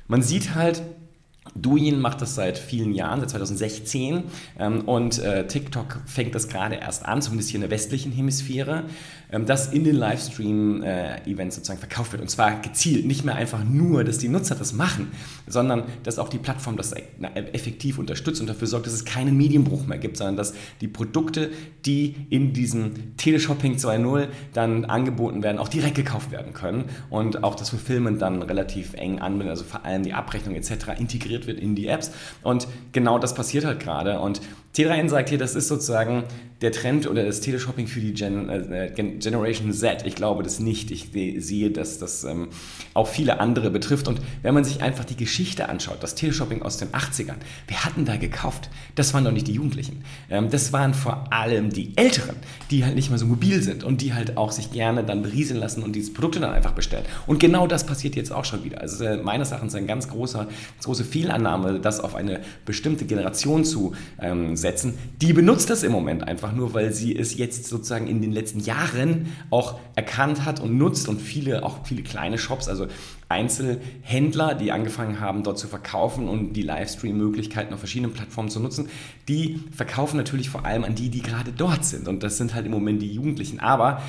Man 0.08 0.22
sieht 0.22 0.54
halt, 0.54 0.84
Douyin 1.56 2.00
macht 2.00 2.22
das 2.22 2.36
seit 2.36 2.58
vielen 2.58 2.94
Jahren, 2.94 3.20
seit 3.20 3.32
2016 3.32 4.24
ähm, 4.60 4.82
und 4.82 5.20
äh, 5.20 5.46
TikTok 5.48 6.02
fängt 6.06 6.34
das 6.34 6.48
gerade 6.48 6.76
erst 6.76 7.06
an, 7.06 7.22
zumindest 7.22 7.50
hier 7.50 7.58
in 7.58 7.62
der 7.62 7.72
westlichen 7.72 8.12
Hemisphäre, 8.12 8.86
ähm, 9.32 9.46
dass 9.46 9.72
in 9.72 9.84
den 9.84 9.96
Livestream-Events 9.96 11.56
äh, 11.56 11.60
sozusagen 11.60 11.80
verkauft 11.80 12.12
wird. 12.12 12.22
Und 12.22 12.30
zwar 12.30 12.60
gezielt, 12.62 13.06
nicht 13.06 13.24
mehr 13.24 13.36
einfach 13.36 13.64
nur, 13.64 14.04
dass 14.04 14.18
die 14.18 14.30
Nutzer 14.30 14.56
das 14.56 14.74
machen, 14.74 15.12
sondern 15.48 15.84
dass 16.04 16.20
auch 16.20 16.30
die 16.30 16.40
Plattform 16.40 16.78
das 16.78 16.92
äh, 16.92 17.04
effektiv 17.52 18.00
unterstützt 18.00 18.42
und 18.42 18.48
dafür 18.48 18.68
sorgt, 18.68 18.88
dass 18.88 18.94
es 18.94 19.06
keinen 19.06 19.38
Medienbruch 19.38 19.86
mehr 19.86 19.98
gibt, 20.00 20.18
sondern 20.18 20.36
dass 20.36 20.54
die 20.82 20.88
Produkte, 20.88 21.52
die 21.86 22.16
in 22.30 22.54
diesem 22.54 23.16
Teleshopping 23.18 23.76
2.0 23.76 24.28
dann 24.54 24.86
angeboten 24.86 25.44
werden, 25.44 25.60
auch 25.60 25.68
direkt 25.70 25.96
gekauft 25.96 26.32
werden 26.32 26.54
können 26.54 26.86
und 27.10 27.44
auch 27.44 27.56
das 27.56 27.70
Fulfillment 27.70 28.22
dann 28.22 28.42
relativ 28.42 28.94
eng 28.94 29.20
anbindet, 29.20 29.52
also 29.52 29.64
vor 29.64 29.86
allem 29.86 30.04
die 30.04 30.14
Abrechnung 30.14 30.56
etc. 30.56 31.00
integriert 31.00 31.43
integriert 31.44 31.48
wird 31.48 31.60
in 31.60 31.76
die 31.76 31.88
Apps. 31.88 32.12
Und 32.42 32.68
genau 32.92 33.20
das 33.20 33.34
passiert 33.34 33.66
halt 33.66 33.80
gerade. 33.80 34.20
Und 34.20 34.42
T3N 34.76 35.08
sagt 35.08 35.30
hier, 35.30 35.38
das 35.38 35.56
ist 35.56 35.68
sozusagen 35.68 36.24
der 36.64 36.72
Trend 36.72 37.08
oder 37.08 37.26
das 37.26 37.42
Teleshopping 37.42 37.88
für 37.88 38.00
die 38.00 38.14
Gen, 38.14 38.50
äh, 38.50 38.90
Generation 38.96 39.72
Z. 39.74 40.06
Ich 40.06 40.16
glaube 40.16 40.44
das 40.44 40.60
nicht. 40.60 40.92
Ich 40.92 41.10
sehe, 41.38 41.70
dass 41.70 42.00
das 42.00 42.24
ähm, 42.24 42.48
auch 42.94 43.08
viele 43.08 43.42
andere 43.42 43.70
betrifft. 43.70 44.08
Und 44.08 44.22
wenn 44.44 44.54
man 44.54 44.64
sich 44.64 44.82
einfach 44.82 45.04
die 45.04 45.18
Geschichte 45.18 45.68
anschaut, 45.68 45.98
das 46.02 46.16
Teleshopping 46.16 46.62
aus 46.62 46.78
den 46.78 46.88
80ern, 46.90 47.36
wer 47.68 47.84
hat 47.84 47.98
denn 47.98 48.06
da 48.06 48.16
gekauft? 48.16 48.70
Das 48.96 49.14
waren 49.14 49.26
doch 49.26 49.34
nicht 49.34 49.48
die 49.48 49.54
Jugendlichen. 49.54 50.04
Ähm, 50.30 50.50
das 50.50 50.72
waren 50.72 50.94
vor 50.94 51.34
allem 51.34 51.70
die 51.70 51.92
Älteren, 51.98 52.38
die 52.72 52.86
halt 52.86 52.96
nicht 52.96 53.10
mehr 53.10 53.20
so 53.20 53.26
mobil 53.26 53.62
sind 53.62 53.84
und 53.84 54.02
die 54.02 54.14
halt 54.14 54.38
auch 54.38 54.54
sich 54.54 54.72
gerne 54.72 55.04
dann 55.04 55.22
berieseln 55.22 55.60
lassen 55.60 55.84
und 55.84 55.94
diese 55.98 56.14
Produkte 56.14 56.40
dann 56.40 56.54
einfach 56.54 56.72
bestellen. 56.72 57.04
Und 57.28 57.40
genau 57.42 57.68
das 57.68 57.86
passiert 57.86 58.16
jetzt 58.16 58.32
auch 58.32 58.46
schon 58.46 58.64
wieder. 58.64 58.80
Also 58.80 59.04
äh, 59.04 59.18
meines 59.18 59.52
Erachtens 59.52 59.76
ein 59.76 59.86
ganz 59.86 60.08
großer, 60.08 60.46
ganz 60.46 60.86
große 60.86 61.04
Fehlannahme, 61.04 61.82
das 61.82 62.00
auf 62.00 62.16
eine 62.16 62.40
bestimmte 62.66 63.04
Generation 63.04 63.66
zu 63.66 63.94
ähm, 64.22 64.56
setzen. 64.64 64.98
Die 65.22 65.34
benutzt 65.34 65.70
das 65.70 65.84
im 65.84 65.92
Moment 65.92 66.24
einfach 66.24 66.52
nur, 66.54 66.74
weil 66.74 66.92
sie 66.92 67.16
es 67.16 67.38
jetzt 67.38 67.66
sozusagen 67.66 68.08
in 68.08 68.20
den 68.22 68.32
letzten 68.32 68.60
Jahren 68.60 69.28
auch 69.52 69.80
erkannt 69.96 70.44
hat 70.44 70.60
und 70.60 70.76
nutzt 70.76 71.08
und 71.08 71.22
viele, 71.22 71.64
auch 71.64 71.86
viele 71.86 72.02
kleine 72.02 72.40
Shops, 72.40 72.68
also 72.68 72.88
Einzelhändler, 73.30 74.56
die 74.56 74.72
angefangen 74.72 75.20
haben, 75.20 75.44
dort 75.44 75.60
zu 75.60 75.68
verkaufen 75.68 76.28
und 76.28 76.54
die 76.54 76.64
Livestream-Möglichkeiten 76.64 77.74
auf 77.74 77.80
verschiedenen 77.80 78.14
Plattformen 78.14 78.50
zu 78.50 78.60
nutzen, 78.60 78.90
die 79.28 79.60
verkaufen 79.76 80.18
natürlich 80.18 80.50
vor 80.50 80.66
allem 80.66 80.84
an 80.84 80.96
die, 80.96 81.10
die 81.10 81.22
gerade 81.22 81.52
dort 81.52 81.86
sind. 81.86 82.08
Und 82.08 82.24
das 82.24 82.38
sind 82.38 82.56
halt 82.56 82.66
im 82.66 82.72
Moment 82.72 83.02
die 83.02 83.12
Jugendlichen. 83.12 83.60
Aber 83.60 84.02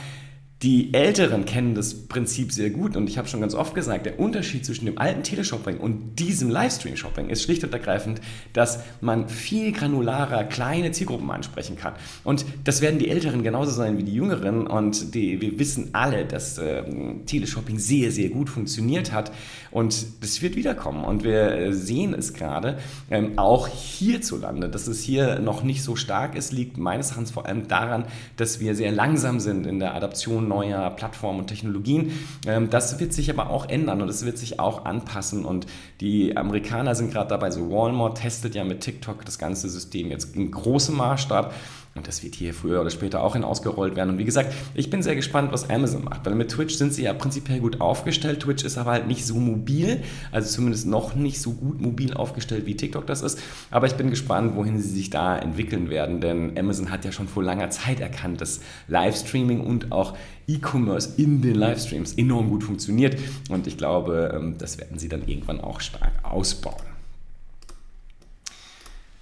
die 0.65 0.95
Älteren 0.95 1.45
kennen 1.45 1.75
das 1.75 1.93
Prinzip 1.95 2.51
sehr 2.51 2.71
gut 2.71 2.97
und 2.97 3.07
ich 3.11 3.19
habe 3.19 3.29
schon 3.29 3.43
ganz 3.43 3.55
oft 3.55 3.75
gesagt, 3.75 4.07
der 4.07 4.19
Unterschied 4.19 4.65
zwischen 4.65 4.87
dem 4.87 4.97
alten 4.97 5.23
Teleshopping 5.23 5.77
und 5.77 6.19
diesem 6.19 6.49
Livestream-Shopping 6.49 7.29
ist 7.29 7.43
schlicht 7.43 7.65
und 7.65 7.75
ergreifend, 7.75 8.23
dass 8.55 8.83
man 9.03 9.29
viel 9.29 9.73
granularer 9.73 10.45
kleine 10.45 10.91
Zielgruppen 10.93 11.31
ansprechen 11.31 11.77
kann. 11.77 11.93
Und 12.25 12.47
das 12.65 12.81
werden 12.81 12.99
die 12.99 13.11
Älteren 13.11 13.43
genauso 13.43 13.73
sein 13.73 13.99
wie 13.99 14.05
die 14.05 14.15
Jüngeren 14.15 14.67
und 14.67 15.15
die, 15.15 15.43
wir 15.43 15.59
wissen 15.59 15.91
alle, 15.93 16.25
dass 16.25 16.57
äh, 16.57 16.83
Teleshopping 17.27 17.79
sehr, 17.79 18.11
sehr 18.11 18.31
gut 18.31 18.49
funktioniert 18.49 19.13
hat 19.13 19.33
und 19.71 20.07
das 20.23 20.41
wird 20.41 20.57
wiederkommen 20.57 21.05
und 21.05 21.25
wir 21.25 21.53
äh, 21.53 21.73
sehen 21.75 22.15
es 22.15 22.33
gerade 22.33 22.79
ähm, 23.11 23.33
auch 23.37 23.69
hierzulande. 23.69 24.71
Dass 24.71 24.87
es 24.87 25.03
hier 25.03 25.41
noch 25.41 25.63
nicht 25.63 25.83
so 25.83 25.95
stark 25.95 26.37
ist, 26.37 26.53
liegt 26.53 26.79
meines 26.79 27.09
Erachtens 27.09 27.33
vor 27.33 27.45
allem 27.45 27.69
daran, 27.69 28.07
dass 28.39 28.61
wir 28.61 28.75
sehr 28.75 28.93
langsam 28.93 29.41
sind 29.41 29.67
in 29.67 29.79
der 29.79 29.95
Adaption 29.95 30.54
neuer 30.55 30.91
Plattformen 30.91 31.41
und 31.41 31.47
Technologien. 31.49 32.13
Ähm, 32.47 32.71
das 32.71 32.99
wird 33.01 33.13
sich 33.13 33.31
aber 33.31 33.51
auch 33.51 33.69
ändern 33.69 34.03
und 34.03 34.09
es 34.09 34.25
wird 34.25 34.39
sich 34.39 34.61
auch 34.61 34.85
anpassen. 34.85 35.45
Und 35.45 35.67
die 36.01 36.37
Amerikaner 36.37 36.95
sind 36.95 37.13
gerade 37.13 37.29
dabei, 37.29 37.51
so 37.51 37.71
Walmart 37.71 38.19
testet 38.19 38.55
ja 38.55 38.65
mit 38.65 38.81
TikTok 38.81 39.25
das 39.25 39.39
ganze 39.39 39.69
System 39.69 40.11
jetzt 40.11 40.37
in 40.37 40.51
großem 40.51 40.97
Maßstab. 40.97 41.55
Und 41.95 42.09
das 42.09 42.25
wird 42.25 42.35
hier 42.35 42.53
früher 42.53 42.81
oder 42.81 42.91
später 42.91 43.23
auch 43.23 43.35
hinausgerollt 43.35 43.95
werden. 43.95 44.11
Und 44.11 44.19
wie 44.19 44.25
gesagt, 44.25 44.53
ich 44.75 44.91
bin 44.91 45.03
sehr 45.03 45.15
gespannt, 45.15 45.53
was 45.53 45.71
Amazon 45.71 46.03
macht. 46.03 46.27
Weil 46.27 46.35
mit 46.35 46.51
Twitch 46.51 46.75
sind 46.75 46.93
sie 46.93 47.05
ja 47.05 47.15
prinzipiell 47.15 47.61
gut 47.61 47.81
aufgestellt. 47.81 48.41
Twitch 48.41 48.65
ist 48.65 48.79
aber 48.79 48.91
halt 48.91 49.07
nicht 49.07 49.25
so 49.25 49.37
mobil, 49.37 50.03
also 50.33 50.49
zumindest 50.49 50.87
noch 50.87 51.15
nicht 51.15 51.41
so 51.41 51.53
gut 51.53 51.81
mobil 51.81 52.13
aufgestellt, 52.13 52.67
wie 52.67 52.77
TikTok 52.77 53.07
das 53.07 53.23
ist. 53.23 53.39
Aber 53.71 53.87
ich 53.87 53.95
bin 53.95 54.11
gespannt, 54.11 54.57
wohin 54.57 54.81
sie 54.81 54.89
sich 54.89 55.11
da 55.11 55.39
entwickeln 55.39 55.89
werden. 55.89 56.21
Denn 56.21 56.59
Amazon 56.59 56.91
hat 56.91 57.05
ja 57.05 57.13
schon 57.13 57.29
vor 57.29 57.45
langer 57.45 57.71
Zeit 57.71 58.01
erkannt, 58.01 58.41
dass 58.41 58.61
Livestreaming 58.89 59.61
und 59.61 59.93
auch 59.93 60.17
E-Commerce 60.49 61.11
in 61.17 61.43
den 61.43 61.55
Livestreams 61.55 62.15
enorm 62.15 62.49
gut 62.49 62.65
funktioniert. 62.65 63.17
Und 63.51 63.69
ich 63.69 63.79
glaube, 63.79 64.33
ähm, 64.35 64.57
das 64.59 64.79
werden 64.79 64.99
sie 64.99 65.09
dann 65.09 65.29
irgendwann 65.29 65.61
auch 65.61 65.81
stark 65.81 66.13
ausbauen. 66.25 66.94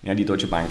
Ja, 0.03 0.15
die 0.15 0.25
Deutsche 0.25 0.49
Bank. 0.49 0.71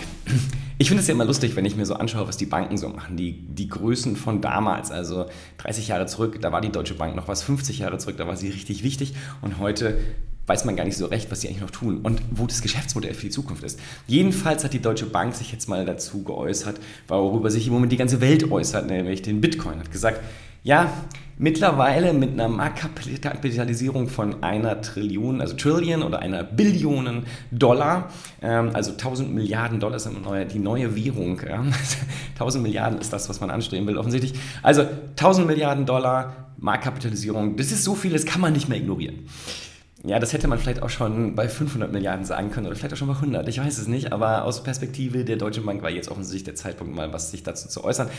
Ich 0.78 0.88
finde 0.88 1.02
es 1.02 1.08
ja 1.08 1.14
immer 1.14 1.26
lustig, 1.26 1.56
wenn 1.56 1.64
ich 1.64 1.76
mir 1.76 1.86
so 1.86 1.94
anschaue, 1.94 2.28
was 2.28 2.38
die 2.38 2.48
Banken 2.48 2.76
so 2.76 2.90
machen. 2.90 3.16
Die, 3.16 3.34
die 3.34 3.70
Größen 3.70 4.16
von 4.16 4.42
damals, 4.42 4.92
also 4.92 5.28
30 5.60 5.88
Jahre 5.88 6.06
zurück, 6.08 6.40
da 6.42 6.52
war 6.52 6.60
die 6.60 6.72
Deutsche 6.72 6.96
Bank 6.96 7.16
noch 7.16 7.28
was, 7.28 7.44
50 7.44 7.80
Jahre 7.80 7.98
zurück, 7.98 8.18
da 8.18 8.28
war 8.28 8.36
sie 8.36 8.50
richtig 8.50 8.84
wichtig. 8.84 9.14
Und 9.42 9.60
heute 9.60 10.00
weiß 10.48 10.66
man 10.66 10.76
gar 10.76 10.84
nicht 10.84 10.98
so 10.98 11.06
recht, 11.06 11.32
was 11.32 11.42
sie 11.42 11.48
eigentlich 11.48 11.62
noch 11.62 11.70
tun 11.70 12.00
und 12.02 12.22
wo 12.32 12.46
das 12.48 12.62
Geschäftsmodell 12.62 13.14
für 13.14 13.28
die 13.28 13.30
Zukunft 13.30 13.64
ist. 13.64 13.80
Jedenfalls 14.08 14.64
hat 14.64 14.74
die 14.74 14.82
Deutsche 14.82 15.06
Bank 15.06 15.36
sich 15.36 15.52
jetzt 15.52 15.70
mal 15.70 15.86
dazu 15.86 16.24
geäußert, 16.24 16.80
worüber 17.08 17.50
sich 17.50 17.68
im 17.68 17.74
Moment 17.74 17.92
die 17.92 17.98
ganze 17.98 18.20
Welt 18.20 18.52
äußert, 18.52 18.88
nämlich 18.88 19.22
den 19.22 19.40
Bitcoin. 19.40 19.80
Hat 19.80 19.92
gesagt, 19.92 20.20
ja, 20.64 20.92
mittlerweile 21.42 22.14
mit 22.14 22.34
einer 22.34 22.48
Marktkapitalisierung 22.48 24.08
von 24.08 24.44
einer 24.44 24.82
Trillion, 24.82 25.42
also 25.42 25.56
Trillion 25.56 26.04
oder 26.04 26.20
einer 26.20 26.44
Billionen 26.44 27.26
Dollar, 27.50 28.12
ähm, 28.44 28.70
also 28.74 28.92
1000 28.92 29.34
Milliarden 29.34 29.80
Dollar 29.80 29.96
ist 29.96 30.08
die 30.54 30.60
neue 30.60 30.96
Währung. 30.96 31.42
Ja. 31.48 31.64
1000 32.34 32.64
Milliarden 32.64 33.00
ist 33.00 33.12
das, 33.12 33.28
was 33.28 33.42
man 33.42 33.50
anstreben 33.50 33.88
will, 33.88 33.98
offensichtlich. 33.98 34.34
Also 34.62 34.84
1000 35.12 35.48
Milliarden 35.48 35.86
Dollar 35.88 36.54
Marktkapitalisierung, 36.58 37.58
das 37.58 37.72
ist 37.72 37.84
so 37.84 37.96
viel, 37.96 38.14
das 38.14 38.26
kann 38.26 38.40
man 38.40 38.54
nicht 38.54 38.70
mehr 38.70 38.78
ignorieren. 38.78 39.28
Ja, 40.04 40.18
das 40.18 40.34
hätte 40.34 40.48
man 40.48 40.58
vielleicht 40.58 40.82
auch 40.82 40.90
schon 40.90 41.36
bei 41.36 41.48
500 41.48 41.92
Milliarden 41.92 42.26
sagen 42.26 42.50
können 42.50 42.66
oder 42.66 42.76
vielleicht 42.76 42.94
auch 42.94 42.98
schon 42.98 43.08
bei 43.08 43.16
100. 43.16 43.48
Ich 43.48 43.60
weiß 43.60 43.78
es 43.78 43.88
nicht, 43.88 44.12
aber 44.12 44.46
aus 44.46 44.64
Perspektive 44.64 45.26
der 45.26 45.38
Deutschen 45.38 45.64
Bank 45.64 45.84
war 45.84 45.92
jetzt 45.92 46.10
offensichtlich 46.10 46.44
der 46.44 46.56
Zeitpunkt, 46.56 46.96
mal 46.96 47.14
was 47.14 47.30
sich 47.30 47.44
dazu 47.44 47.68
zu 47.68 47.84
äußern. 47.84 48.10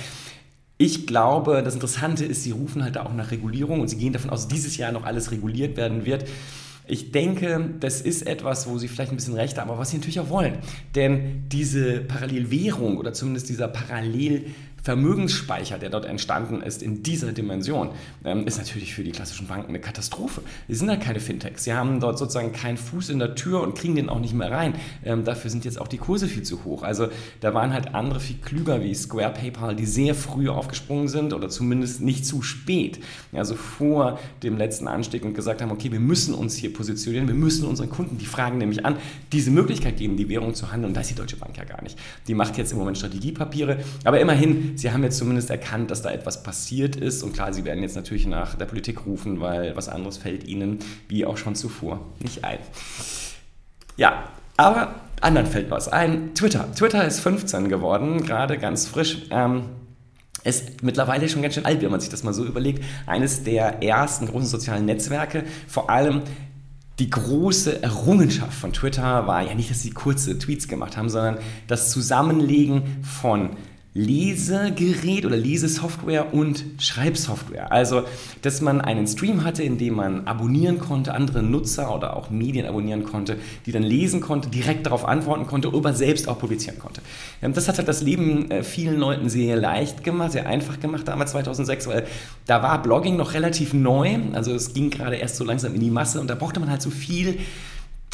Ich 0.84 1.06
glaube, 1.06 1.62
das 1.62 1.74
Interessante 1.74 2.24
ist, 2.24 2.42
sie 2.42 2.50
rufen 2.50 2.82
halt 2.82 2.98
auch 2.98 3.14
nach 3.14 3.30
Regulierung 3.30 3.78
und 3.78 3.86
sie 3.86 3.96
gehen 3.96 4.12
davon 4.12 4.30
aus, 4.30 4.48
dieses 4.48 4.76
Jahr 4.78 4.90
noch 4.90 5.04
alles 5.04 5.30
reguliert 5.30 5.76
werden 5.76 6.04
wird. 6.06 6.24
Ich 6.88 7.12
denke, 7.12 7.70
das 7.78 8.00
ist 8.00 8.26
etwas, 8.26 8.68
wo 8.68 8.78
Sie 8.78 8.88
vielleicht 8.88 9.12
ein 9.12 9.16
bisschen 9.16 9.36
recht 9.36 9.56
haben, 9.58 9.70
aber 9.70 9.78
was 9.78 9.90
Sie 9.90 9.98
natürlich 9.98 10.18
auch 10.18 10.28
wollen. 10.28 10.58
Denn 10.96 11.44
diese 11.52 12.00
Parallelwährung 12.00 12.96
oder 12.98 13.12
zumindest 13.12 13.48
dieser 13.48 13.68
Parallel 13.68 14.46
Vermögensspeicher, 14.82 15.78
der 15.78 15.90
dort 15.90 16.06
entstanden 16.06 16.60
ist 16.60 16.82
in 16.82 17.04
dieser 17.04 17.32
Dimension, 17.32 17.90
ähm, 18.24 18.46
ist 18.46 18.58
natürlich 18.58 18.94
für 18.94 19.04
die 19.04 19.12
klassischen 19.12 19.46
Banken 19.46 19.68
eine 19.68 19.80
Katastrophe. 19.80 20.42
Sie 20.66 20.74
sind 20.74 20.90
halt 20.90 21.00
keine 21.00 21.20
Fintechs. 21.20 21.64
Sie 21.64 21.72
haben 21.72 22.00
dort 22.00 22.18
sozusagen 22.18 22.52
keinen 22.52 22.76
Fuß 22.76 23.10
in 23.10 23.20
der 23.20 23.36
Tür 23.36 23.62
und 23.62 23.76
kriegen 23.76 23.94
den 23.94 24.08
auch 24.08 24.18
nicht 24.18 24.34
mehr 24.34 24.50
rein. 24.50 24.74
Ähm, 25.04 25.24
dafür 25.24 25.50
sind 25.50 25.64
jetzt 25.64 25.80
auch 25.80 25.86
die 25.86 25.98
Kurse 25.98 26.26
viel 26.26 26.42
zu 26.42 26.64
hoch. 26.64 26.82
Also 26.82 27.08
da 27.40 27.54
waren 27.54 27.72
halt 27.72 27.94
andere 27.94 28.18
viel 28.18 28.36
klüger 28.36 28.82
wie 28.82 28.92
Square 28.94 29.32
PayPal, 29.32 29.76
die 29.76 29.86
sehr 29.86 30.16
früh 30.16 30.48
aufgesprungen 30.48 31.06
sind 31.06 31.32
oder 31.32 31.48
zumindest 31.48 32.00
nicht 32.00 32.26
zu 32.26 32.42
spät. 32.42 32.98
Also 33.32 33.54
vor 33.54 34.18
dem 34.42 34.56
letzten 34.56 34.88
Anstieg 34.88 35.24
und 35.24 35.34
gesagt 35.34 35.62
haben, 35.62 35.70
okay, 35.70 35.92
wir 35.92 36.00
müssen 36.00 36.34
uns 36.34 36.56
hier 36.56 36.72
positionieren, 36.72 37.28
wir 37.28 37.34
müssen 37.34 37.66
unseren 37.66 37.88
Kunden, 37.88 38.18
die 38.18 38.26
fragen 38.26 38.58
nämlich 38.58 38.84
an, 38.84 38.96
diese 39.30 39.52
Möglichkeit 39.52 39.96
geben, 39.96 40.16
die 40.16 40.28
Währung 40.28 40.54
zu 40.54 40.72
handeln. 40.72 40.90
Und 40.90 40.96
da 40.96 41.02
ist 41.02 41.10
die 41.10 41.14
Deutsche 41.14 41.36
Bank 41.36 41.56
ja 41.56 41.64
gar 41.64 41.82
nicht. 41.82 41.96
Die 42.26 42.34
macht 42.34 42.58
jetzt 42.58 42.72
im 42.72 42.78
Moment 42.78 42.98
Strategiepapiere, 42.98 43.78
aber 44.04 44.18
immerhin 44.18 44.71
sie 44.76 44.92
haben 44.92 45.02
jetzt 45.02 45.18
zumindest 45.18 45.50
erkannt, 45.50 45.90
dass 45.90 46.02
da 46.02 46.10
etwas 46.10 46.42
passiert 46.42 46.96
ist. 46.96 47.22
Und 47.22 47.32
klar, 47.32 47.52
sie 47.52 47.64
werden 47.64 47.82
jetzt 47.82 47.96
natürlich 47.96 48.26
nach 48.26 48.54
der 48.54 48.66
Politik 48.66 49.06
rufen, 49.06 49.40
weil 49.40 49.76
was 49.76 49.88
anderes 49.88 50.18
fällt 50.18 50.46
ihnen, 50.46 50.78
wie 51.08 51.24
auch 51.24 51.36
schon 51.36 51.54
zuvor, 51.54 52.00
nicht 52.20 52.44
ein. 52.44 52.58
Ja, 53.96 54.28
aber 54.56 54.94
anderen 55.20 55.46
fällt 55.46 55.70
was 55.70 55.88
ein. 55.88 56.34
Twitter. 56.34 56.72
Twitter 56.74 57.04
ist 57.06 57.20
15 57.20 57.68
geworden, 57.68 58.22
gerade 58.22 58.58
ganz 58.58 58.86
frisch. 58.86 59.22
Ähm, 59.30 59.64
ist 60.44 60.82
mittlerweile 60.82 61.28
schon 61.28 61.42
ganz 61.42 61.54
schön 61.54 61.64
alt, 61.64 61.82
wenn 61.82 61.90
man 61.90 62.00
sich 62.00 62.10
das 62.10 62.24
mal 62.24 62.32
so 62.32 62.44
überlegt. 62.44 62.82
Eines 63.06 63.44
der 63.44 63.82
ersten 63.82 64.26
großen 64.26 64.48
sozialen 64.48 64.86
Netzwerke, 64.86 65.44
vor 65.68 65.88
allem 65.88 66.22
die 66.98 67.10
große 67.10 67.82
Errungenschaft 67.82 68.52
von 68.52 68.72
Twitter 68.72 69.26
war 69.26 69.42
ja 69.42 69.54
nicht, 69.54 69.70
dass 69.70 69.82
sie 69.82 69.90
kurze 69.90 70.38
Tweets 70.38 70.68
gemacht 70.68 70.96
haben, 70.96 71.08
sondern 71.08 71.38
das 71.66 71.90
Zusammenlegen 71.90 73.02
von 73.02 73.50
Lesegerät 73.94 75.26
oder 75.26 75.36
Lesesoftware 75.36 76.32
und 76.32 76.64
Schreibsoftware. 76.78 77.70
Also, 77.70 78.04
dass 78.40 78.62
man 78.62 78.80
einen 78.80 79.06
Stream 79.06 79.44
hatte, 79.44 79.62
in 79.62 79.76
dem 79.76 79.96
man 79.96 80.26
abonnieren 80.26 80.78
konnte, 80.78 81.12
andere 81.12 81.42
Nutzer 81.42 81.94
oder 81.94 82.16
auch 82.16 82.30
Medien 82.30 82.64
abonnieren 82.64 83.04
konnte, 83.04 83.36
die 83.66 83.72
dann 83.72 83.82
lesen 83.82 84.22
konnte, 84.22 84.48
direkt 84.48 84.86
darauf 84.86 85.04
antworten 85.04 85.46
konnte, 85.46 85.74
oder 85.74 85.92
selbst 85.92 86.26
auch 86.26 86.38
publizieren 86.38 86.78
konnte. 86.78 87.02
Ähm, 87.42 87.52
das 87.52 87.68
hat 87.68 87.76
halt 87.76 87.86
das 87.86 88.00
Leben 88.00 88.50
äh, 88.50 88.62
vielen 88.62 88.98
Leuten 88.98 89.28
sehr 89.28 89.56
leicht 89.56 90.02
gemacht, 90.02 90.32
sehr 90.32 90.46
einfach 90.46 90.80
gemacht 90.80 91.06
damals 91.06 91.32
2006, 91.32 91.86
weil 91.86 92.06
da 92.46 92.62
war 92.62 92.80
Blogging 92.80 93.16
noch 93.16 93.34
relativ 93.34 93.74
neu, 93.74 94.16
also 94.32 94.54
es 94.54 94.72
ging 94.72 94.88
gerade 94.88 95.16
erst 95.16 95.36
so 95.36 95.44
langsam 95.44 95.74
in 95.74 95.80
die 95.80 95.90
Masse 95.90 96.18
und 96.18 96.30
da 96.30 96.34
brauchte 96.34 96.60
man 96.60 96.70
halt 96.70 96.80
so 96.80 96.90
viel 96.90 97.38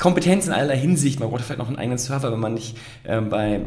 Kompetenz 0.00 0.46
in 0.46 0.52
aller 0.52 0.74
Hinsicht. 0.74 1.20
Man 1.20 1.28
brauchte 1.28 1.44
vielleicht 1.44 1.58
noch 1.58 1.68
einen 1.68 1.78
eigenen 1.78 1.98
Server, 1.98 2.32
wenn 2.32 2.40
man 2.40 2.54
nicht 2.54 2.76
äh, 3.04 3.20
bei 3.20 3.62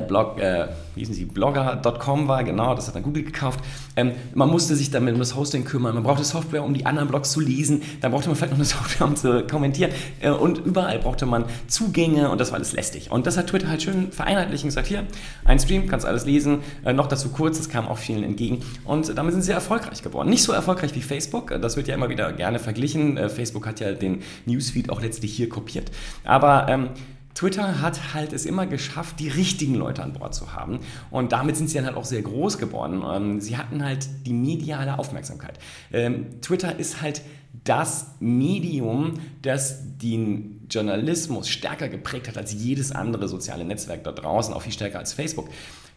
Blog, 0.00 0.38
äh, 0.38 0.68
wie 0.94 1.04
sie, 1.04 1.24
blogger.com 1.24 2.28
war, 2.28 2.44
genau, 2.44 2.74
das 2.74 2.88
hat 2.88 2.96
dann 2.96 3.02
Google 3.02 3.24
gekauft. 3.24 3.60
Ähm, 3.96 4.12
man 4.34 4.48
musste 4.48 4.76
sich 4.76 4.90
damit 4.90 5.14
um 5.14 5.20
das 5.20 5.34
Hosting 5.34 5.64
kümmern, 5.64 5.94
man 5.94 6.02
brauchte 6.02 6.24
Software, 6.24 6.62
um 6.62 6.74
die 6.74 6.86
anderen 6.86 7.08
Blogs 7.08 7.30
zu 7.30 7.40
lesen, 7.40 7.82
dann 8.00 8.12
brauchte 8.12 8.28
man 8.28 8.36
vielleicht 8.36 8.52
noch 8.52 8.58
eine 8.58 8.64
Software, 8.82 9.06
um 9.06 9.16
zu 9.16 9.46
kommentieren 9.46 9.92
äh, 10.20 10.30
und 10.30 10.58
überall 10.58 10.98
brauchte 10.98 11.26
man 11.26 11.44
Zugänge 11.66 12.30
und 12.30 12.40
das 12.40 12.50
war 12.50 12.56
alles 12.56 12.72
lästig. 12.72 13.10
Und 13.10 13.26
das 13.26 13.36
hat 13.36 13.48
Twitter 13.48 13.68
halt 13.68 13.82
schön 13.82 14.12
vereinheitlich 14.12 14.62
und 14.62 14.68
gesagt, 14.68 14.86
hier, 14.86 15.04
ein 15.44 15.58
Stream, 15.58 15.88
kannst 15.88 16.06
alles 16.06 16.26
lesen, 16.26 16.58
äh, 16.84 16.92
noch 16.92 17.06
dazu 17.06 17.30
kurz, 17.30 17.58
das 17.58 17.68
kam 17.68 17.88
auch 17.88 17.98
vielen 17.98 18.22
entgegen 18.22 18.60
und 18.84 19.16
damit 19.16 19.32
sind 19.32 19.42
sie 19.42 19.52
erfolgreich 19.52 20.02
geworden. 20.02 20.28
Nicht 20.28 20.42
so 20.42 20.52
erfolgreich 20.52 20.94
wie 20.94 21.02
Facebook, 21.02 21.58
das 21.60 21.76
wird 21.76 21.88
ja 21.88 21.94
immer 21.94 22.08
wieder 22.08 22.32
gerne 22.32 22.58
verglichen, 22.58 23.16
äh, 23.16 23.28
Facebook 23.28 23.66
hat 23.66 23.80
ja 23.80 23.92
den 23.92 24.22
Newsfeed 24.46 24.90
auch 24.90 25.00
letztlich 25.00 25.34
hier 25.34 25.48
kopiert, 25.48 25.90
aber 26.24 26.66
ähm, 26.68 26.90
Twitter 27.34 27.80
hat 27.80 28.14
halt 28.14 28.32
es 28.32 28.46
immer 28.46 28.66
geschafft, 28.66 29.18
die 29.20 29.28
richtigen 29.28 29.74
Leute 29.74 30.02
an 30.02 30.12
Bord 30.12 30.34
zu 30.34 30.52
haben. 30.52 30.80
Und 31.10 31.32
damit 31.32 31.56
sind 31.56 31.68
sie 31.68 31.76
dann 31.76 31.86
halt 31.86 31.96
auch 31.96 32.04
sehr 32.04 32.22
groß 32.22 32.58
geworden. 32.58 33.02
Ähm, 33.06 33.40
sie 33.40 33.56
hatten 33.56 33.82
halt 33.84 34.06
die 34.26 34.32
mediale 34.32 34.98
Aufmerksamkeit. 34.98 35.58
Ähm, 35.92 36.40
Twitter 36.40 36.78
ist 36.78 37.00
halt 37.00 37.22
das 37.64 38.14
Medium, 38.20 39.14
das 39.42 39.98
den 39.98 40.66
Journalismus 40.70 41.48
stärker 41.48 41.88
geprägt 41.88 42.28
hat 42.28 42.38
als 42.38 42.52
jedes 42.52 42.92
andere 42.92 43.28
soziale 43.28 43.64
Netzwerk 43.64 44.04
da 44.04 44.12
draußen, 44.12 44.54
auch 44.54 44.62
viel 44.62 44.72
stärker 44.72 44.98
als 44.98 45.12
Facebook. 45.12 45.48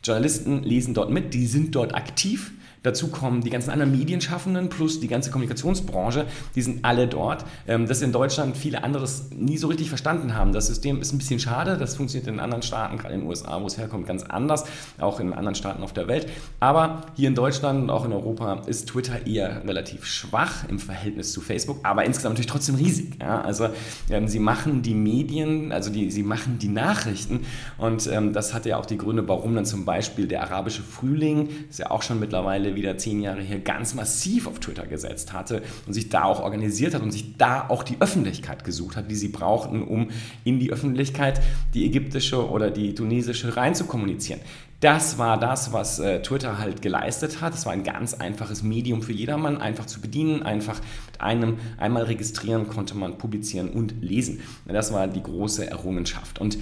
Journalisten 0.04 0.63
lesen 0.63 0.94
dort 0.94 1.10
mit, 1.10 1.34
die 1.34 1.48
sind 1.48 1.74
dort 1.75 1.96
aktiv 1.96 2.51
Dazu 2.86 3.08
kommen 3.08 3.42
die 3.42 3.50
ganzen 3.50 3.72
anderen 3.72 3.92
Medienschaffenden 3.92 4.70
plus 4.70 5.00
die 5.00 5.08
ganze 5.08 5.32
Kommunikationsbranche, 5.32 6.27
die 6.54 6.62
sind 6.62 6.86
alle 6.86 7.08
dort. 7.08 7.44
Ähm, 7.68 7.88
das 7.88 8.04
in 8.04 8.12
Deutschland 8.12 8.56
viele 8.56 8.84
anderes 8.84 9.30
nie 9.36 9.58
so 9.58 9.68
richtig 9.68 9.89
verstanden 9.89 10.36
haben. 10.36 10.54
Das 10.54 10.68
System 10.68 11.01
ist 11.01 11.12
ein 11.12 11.18
bisschen 11.18 11.39
schade, 11.39 11.77
das 11.77 11.96
funktioniert 11.96 12.27
in 12.27 12.39
anderen 12.39 12.62
Staaten, 12.62 12.98
gerade 13.00 13.15
in 13.15 13.22
den 13.22 13.30
USA, 13.30 13.60
wo 13.60 13.65
es 13.65 13.80
herkommt, 13.80 14.06
ganz 14.06 14.22
anders, 14.22 14.65
auch 15.00 15.20
in 15.20 15.34
anderen 15.34 15.56
Staaten 15.56 15.82
auf 15.82 15.94
der 15.94 16.08
Welt. 16.08 16.27
Aber 16.60 17.01
hier 17.15 17.27
in 17.27 17.34
Deutschland 17.34 17.82
und 17.82 17.89
auch 17.89 18.06
in 18.06 18.13
Europa 18.13 18.62
ist 18.68 18.89
Twitter 18.89 19.25
eher 19.25 19.63
relativ 19.68 20.06
schwach 20.06 20.70
im 20.70 20.77
Verhältnis 20.77 21.32
zu 21.32 21.42
Facebook, 21.42 21.80
aber 21.82 22.06
insgesamt 22.06 22.34
natürlich 22.34 22.51
trotzdem 22.51 22.75
riesig. 22.75 23.18
Ja? 23.20 23.42
Also 23.42 23.70
ähm, 24.12 24.27
sie 24.27 24.39
machen 24.39 24.84
die 24.84 24.94
Medien, 24.94 25.72
also 25.72 25.89
die, 25.89 26.12
sie 26.12 26.22
machen 26.22 26.60
die 26.60 26.68
Nachrichten 26.68 27.39
und 27.80 28.06
ähm, 28.12 28.32
das 28.32 28.54
hat 28.54 28.68
ja 28.68 28.77
auch 28.77 28.86
die 28.86 29.00
Gründe, 29.00 29.27
warum 29.27 29.56
dann 29.56 29.65
zum 29.65 29.86
Beispiel 29.86 30.27
der 30.27 30.44
arabische 30.44 30.84
Frühling, 30.84 31.50
ist 31.68 31.80
ja 31.80 31.89
auch 31.89 32.04
schon 32.04 32.20
mittlerweile 32.20 32.75
wieder 32.75 32.98
zehn 32.98 33.22
Jahre 33.22 33.41
her 33.41 33.60
ganz 33.60 33.94
massiv 33.94 34.48
auf 34.48 34.60
Twitter 34.60 34.86
gesetzt 34.86 35.34
hatte 35.34 35.62
und 35.88 35.94
sich 35.94 36.10
da 36.10 36.24
auch 36.24 36.41
organisiert 36.41 36.94
hat 36.94 37.01
und 37.01 37.12
sich 37.12 37.38
da 37.38 37.67
auch 37.70 37.84
die 37.84 37.98
Öffentlichkeit 38.00 38.63
gesucht 38.63 38.96
hat, 38.96 39.10
die 39.10 39.15
sie 39.15 39.29
brauchten, 39.29 39.82
um 39.82 40.10
in 40.44 40.60
die 40.60 40.72
Öffentlichkeit 40.72 41.41
die 41.74 41.86
ägyptische 41.86 42.50
oder 42.50 42.72
die 42.72 42.94
tunesische 42.94 43.58
rein 43.58 43.75
zu 43.75 43.86
kommunizieren. 43.86 44.39
Das 44.82 45.17
war 45.17 45.39
das, 45.39 45.74
was 45.74 46.00
äh, 46.00 46.22
Twitter 46.22 46.60
halt 46.60 46.82
geleistet 46.82 47.41
hat. 47.41 47.53
Es 47.53 47.65
war 47.65 47.74
ein 47.74 47.84
ganz 47.84 48.13
einfaches 48.13 48.62
Medium 48.62 49.01
für 49.01 49.13
jedermann, 49.13 49.60
einfach 49.60 49.86
zu 49.86 50.01
bedienen, 50.01 50.44
einfach 50.44 50.79
mit 51.08 51.22
einem 51.22 51.58
einmal 51.77 52.03
registrieren 52.03 52.67
konnte 52.67 52.96
man 52.96 53.17
publizieren 53.17 53.70
und 53.70 53.96
lesen. 54.01 54.41
Das 54.67 54.94
war 54.94 55.08
die 55.08 55.24
große 55.24 55.70
Errungenschaft. 55.70 56.39
Und 56.39 56.58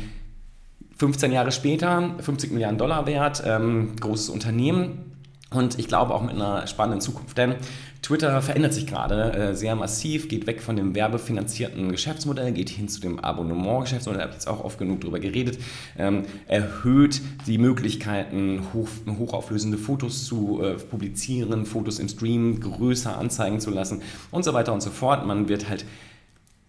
15 0.97 1.31
Jahre 1.31 1.51
später, 1.51 2.15
50 2.19 2.51
Milliarden 2.51 2.77
Dollar 2.77 3.07
wert, 3.07 3.43
ähm, 3.45 3.95
großes 3.99 4.29
Unternehmen, 4.29 5.12
und 5.53 5.79
ich 5.79 5.87
glaube 5.87 6.13
auch 6.13 6.21
mit 6.21 6.31
einer 6.31 6.67
spannenden 6.67 7.01
Zukunft. 7.01 7.37
Denn 7.37 7.55
Twitter 8.01 8.41
verändert 8.41 8.73
sich 8.73 8.85
gerade 8.85 9.33
äh, 9.33 9.55
sehr 9.55 9.75
massiv, 9.75 10.27
geht 10.27 10.45
weg 10.45 10.61
von 10.61 10.75
dem 10.75 10.93
werbefinanzierten 10.93 11.89
Geschäftsmodell, 11.89 12.51
geht 12.51 12.69
hin 12.69 12.89
zu 12.89 12.99
dem 12.99 13.19
Abonnement-Geschäftsmodell, 13.19 14.19
da 14.19 14.23
habe 14.23 14.31
ich 14.31 14.37
jetzt 14.37 14.47
auch 14.47 14.63
oft 14.63 14.77
genug 14.77 15.01
drüber 15.01 15.19
geredet, 15.19 15.57
ähm, 15.97 16.23
erhöht 16.47 17.21
die 17.47 17.57
Möglichkeiten, 17.57 18.61
hoch, 18.73 18.89
hochauflösende 19.07 19.77
Fotos 19.77 20.25
zu 20.25 20.61
äh, 20.61 20.73
publizieren, 20.73 21.65
Fotos 21.65 21.99
im 21.99 22.09
Stream 22.09 22.59
größer 22.59 23.17
anzeigen 23.17 23.61
zu 23.61 23.71
lassen 23.71 24.01
und 24.31 24.43
so 24.43 24.53
weiter 24.53 24.73
und 24.73 24.81
so 24.81 24.89
fort. 24.89 25.25
Man 25.25 25.47
wird 25.47 25.69
halt 25.69 25.85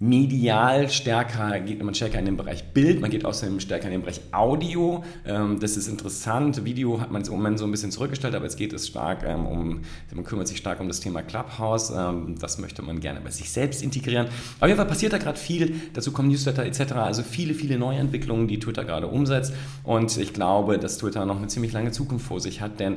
medial 0.00 0.90
stärker, 0.90 1.60
geht 1.60 1.82
man 1.82 1.94
stärker 1.94 2.18
in 2.18 2.24
den 2.24 2.36
Bereich 2.36 2.64
Bild, 2.72 3.00
man 3.00 3.10
geht 3.10 3.24
außerdem 3.24 3.60
stärker 3.60 3.86
in 3.86 3.92
den 3.92 4.00
Bereich 4.02 4.20
Audio. 4.32 5.04
Ähm, 5.24 5.60
das 5.60 5.76
ist 5.76 5.86
interessant. 5.88 6.64
Video 6.64 7.00
hat 7.00 7.12
man 7.12 7.22
im 7.22 7.30
Moment 7.30 7.58
so 7.58 7.64
ein 7.64 7.70
bisschen 7.70 7.92
zurückgestellt, 7.92 8.34
aber 8.34 8.44
jetzt 8.44 8.56
geht 8.56 8.72
es 8.72 8.88
stark 8.88 9.22
ähm, 9.24 9.46
um, 9.46 9.82
man 10.12 10.24
kümmert 10.24 10.48
sich 10.48 10.58
stark 10.58 10.80
um 10.80 10.88
das 10.88 11.00
Thema 11.00 11.22
Clubhouse. 11.22 11.92
Ähm, 11.96 12.36
das 12.40 12.58
möchte 12.58 12.82
man 12.82 13.00
gerne 13.00 13.20
bei 13.20 13.30
sich 13.30 13.50
selbst 13.50 13.82
integrieren. 13.82 14.26
Auf 14.58 14.66
jeden 14.66 14.76
Fall 14.76 14.86
passiert 14.86 15.12
da 15.12 15.18
gerade 15.18 15.38
viel. 15.38 15.74
Dazu 15.92 16.10
kommen 16.10 16.28
Newsletter 16.28 16.64
etc. 16.64 16.92
Also 16.94 17.22
viele, 17.22 17.54
viele 17.54 17.78
neue 17.78 17.98
Entwicklungen, 17.98 18.48
die 18.48 18.58
Twitter 18.58 18.84
gerade 18.84 19.06
umsetzt. 19.06 19.54
Und 19.84 20.16
ich 20.16 20.32
glaube, 20.32 20.78
dass 20.78 20.98
Twitter 20.98 21.24
noch 21.24 21.36
eine 21.36 21.46
ziemlich 21.46 21.72
lange 21.72 21.92
Zukunft 21.92 22.26
vor 22.26 22.40
sich 22.40 22.60
hat, 22.60 22.80
denn 22.80 22.96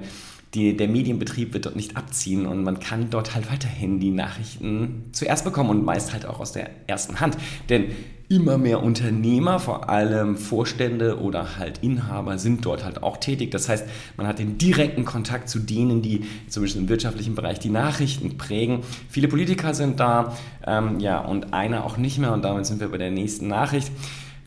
die, 0.58 0.76
der 0.76 0.88
Medienbetrieb 0.88 1.54
wird 1.54 1.66
dort 1.66 1.76
nicht 1.76 1.96
abziehen 1.96 2.48
und 2.48 2.64
man 2.64 2.80
kann 2.80 3.10
dort 3.10 3.36
halt 3.36 3.52
weiterhin 3.52 4.00
die 4.00 4.10
Nachrichten 4.10 5.06
zuerst 5.12 5.46
bekommen 5.46 5.70
und 5.70 5.86
meist 5.86 6.14
halt 6.14 6.26
auch 6.26 6.40
aus 6.40 6.52
der 6.52 6.70
ersten 6.88 7.20
Hand. 7.20 7.38
Denn 7.70 7.92
immer 8.28 8.58
mehr 8.58 8.84
Unternehmer, 8.84 9.60
vor 9.60 9.88
allem 9.88 10.36
Vorstände 10.36 11.20
oder 11.22 11.58
halt 11.58 11.80
Inhaber 11.82 12.40
sind 12.40 12.66
dort 12.66 12.84
halt 12.84 13.04
auch 13.04 13.18
tätig. 13.18 13.52
Das 13.52 13.70
heißt, 13.70 13.86
man 14.18 14.28
hat 14.28 14.40
den 14.40 14.58
direkten 14.58 15.06
Kontakt 15.06 15.48
zu 15.48 15.60
denen, 15.60 16.02
die 16.02 16.26
zumindest 16.50 16.80
im 16.80 16.90
wirtschaftlichen 16.90 17.36
Bereich 17.36 17.60
die 17.60 17.70
Nachrichten 17.70 18.38
prägen. 18.38 18.82
Viele 19.10 19.28
Politiker 19.28 19.74
sind 19.74 20.00
da, 20.00 20.36
ähm, 20.66 21.00
ja, 21.00 21.20
und 21.20 21.54
einer 21.54 21.86
auch 21.86 21.98
nicht 21.98 22.18
mehr 22.18 22.34
und 22.34 22.44
damit 22.44 22.66
sind 22.66 22.80
wir 22.80 22.90
bei 22.90 22.98
der 22.98 23.12
nächsten 23.12 23.48
Nachricht. 23.48 23.92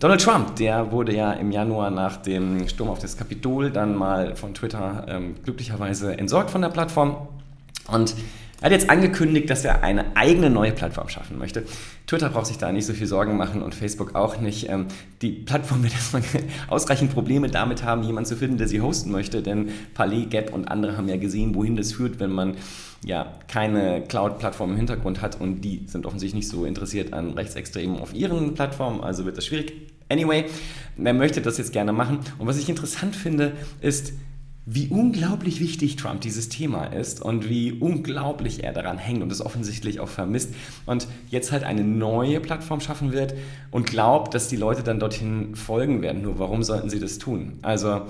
Donald 0.01 0.23
Trump, 0.23 0.57
der 0.57 0.93
wurde 0.93 1.15
ja 1.15 1.35
im 1.35 1.53
Januar 1.53 1.91
nach 1.91 2.17
dem 2.17 2.67
Sturm 2.69 2.89
auf 2.89 3.01
das 3.01 3.19
Kapitol 3.19 3.71
dann 3.71 3.95
mal 3.95 4.35
von 4.35 4.55
Twitter 4.55 5.05
ähm, 5.07 5.35
glücklicherweise 5.45 6.17
entsorgt 6.17 6.49
von 6.51 6.63
der 6.63 6.71
Plattform. 6.71 7.29
Und 7.87 8.15
er 8.61 8.67
hat 8.67 8.73
jetzt 8.73 8.91
angekündigt, 8.91 9.49
dass 9.49 9.65
er 9.65 9.83
eine 9.83 10.17
eigene 10.17 10.51
neue 10.51 10.73
Plattform 10.73 11.09
schaffen 11.09 11.39
möchte. 11.39 11.65
Twitter 12.07 12.29
braucht 12.29 12.47
sich 12.47 12.59
da 12.59 12.71
nicht 12.73 12.87
so 12.87 12.93
viel 12.93 13.07
Sorgen 13.07 13.37
machen 13.37 13.63
und 13.63 13.75
Facebook 13.75 14.15
auch 14.15 14.39
nicht. 14.39 14.69
Ähm, 14.69 14.87
die 15.23 15.31
Plattform 15.31 15.83
wird 15.83 15.95
erstmal 15.95 16.23
ausreichend 16.69 17.13
Probleme 17.13 17.49
damit 17.49 17.83
haben, 17.85 18.03
jemanden 18.03 18.29
zu 18.29 18.37
finden, 18.37 18.59
der 18.59 18.69
sie 18.69 18.81
hosten 18.81 19.11
möchte, 19.11 19.43
denn 19.43 19.71
Palais, 19.95 20.27
Gap 20.27 20.53
und 20.53 20.71
andere 20.71 20.97
haben 20.97 21.09
ja 21.09 21.17
gesehen, 21.17 21.55
wohin 21.55 21.77
das 21.77 21.93
führt, 21.93 22.21
wenn 22.21 22.31
man 22.31 22.57
ja 23.03 23.33
keine 23.49 24.03
Cloud-Plattform 24.03 24.73
im 24.73 24.77
Hintergrund 24.77 25.23
hat 25.23 25.41
und 25.41 25.63
die 25.63 25.85
sind 25.87 26.05
offensichtlich 26.05 26.45
nicht 26.45 26.49
so 26.49 26.67
interessiert 26.67 27.15
an 27.15 27.33
Rechtsextremen 27.33 27.99
auf 27.99 28.13
ihren 28.13 28.55
Plattformen, 28.55 29.01
also 29.01 29.25
wird 29.25 29.39
das 29.39 29.47
schwierig. 29.47 29.73
Anyway, 30.11 30.45
wer 30.97 31.15
möchte 31.15 31.41
das 31.41 31.57
jetzt 31.57 31.73
gerne 31.73 31.93
machen? 31.93 32.19
Und 32.39 32.47
was 32.47 32.59
ich 32.59 32.69
interessant 32.69 33.17
finde, 33.17 33.53
ist, 33.81 34.13
wie 34.67 34.89
unglaublich 34.89 35.61
wichtig 35.61 35.97
Trump 35.97 36.21
dieses 36.21 36.49
Thema 36.49 36.85
ist 36.85 37.23
und 37.23 37.49
wie 37.49 37.73
unglaublich 37.73 38.63
er 38.63 38.73
daran 38.73 38.99
hängt 38.99 39.23
und 39.23 39.33
es 39.33 39.45
offensichtlich 39.45 40.01
auch 40.01 40.09
vermisst 40.09 40.55
und 40.87 41.09
jetzt 41.29 41.51
halt 41.51 41.65
eine 41.65 41.83
neue 41.83 42.41
Plattform 42.41 42.81
schaffen 42.81 43.13
wird 43.13 43.35
und 43.71 43.87
glaubt, 43.87 44.35
dass 44.35 44.49
die 44.49 44.57
Leute 44.57 44.83
dann 44.83 45.01
dorthin 45.01 45.57
folgen 45.57 46.03
werden. 46.03 46.23
Nur 46.23 46.39
warum 46.39 46.63
sollten 46.63 46.91
sie 46.91 47.01
das 47.01 47.19
tun? 47.19 47.59
Also 47.63 48.03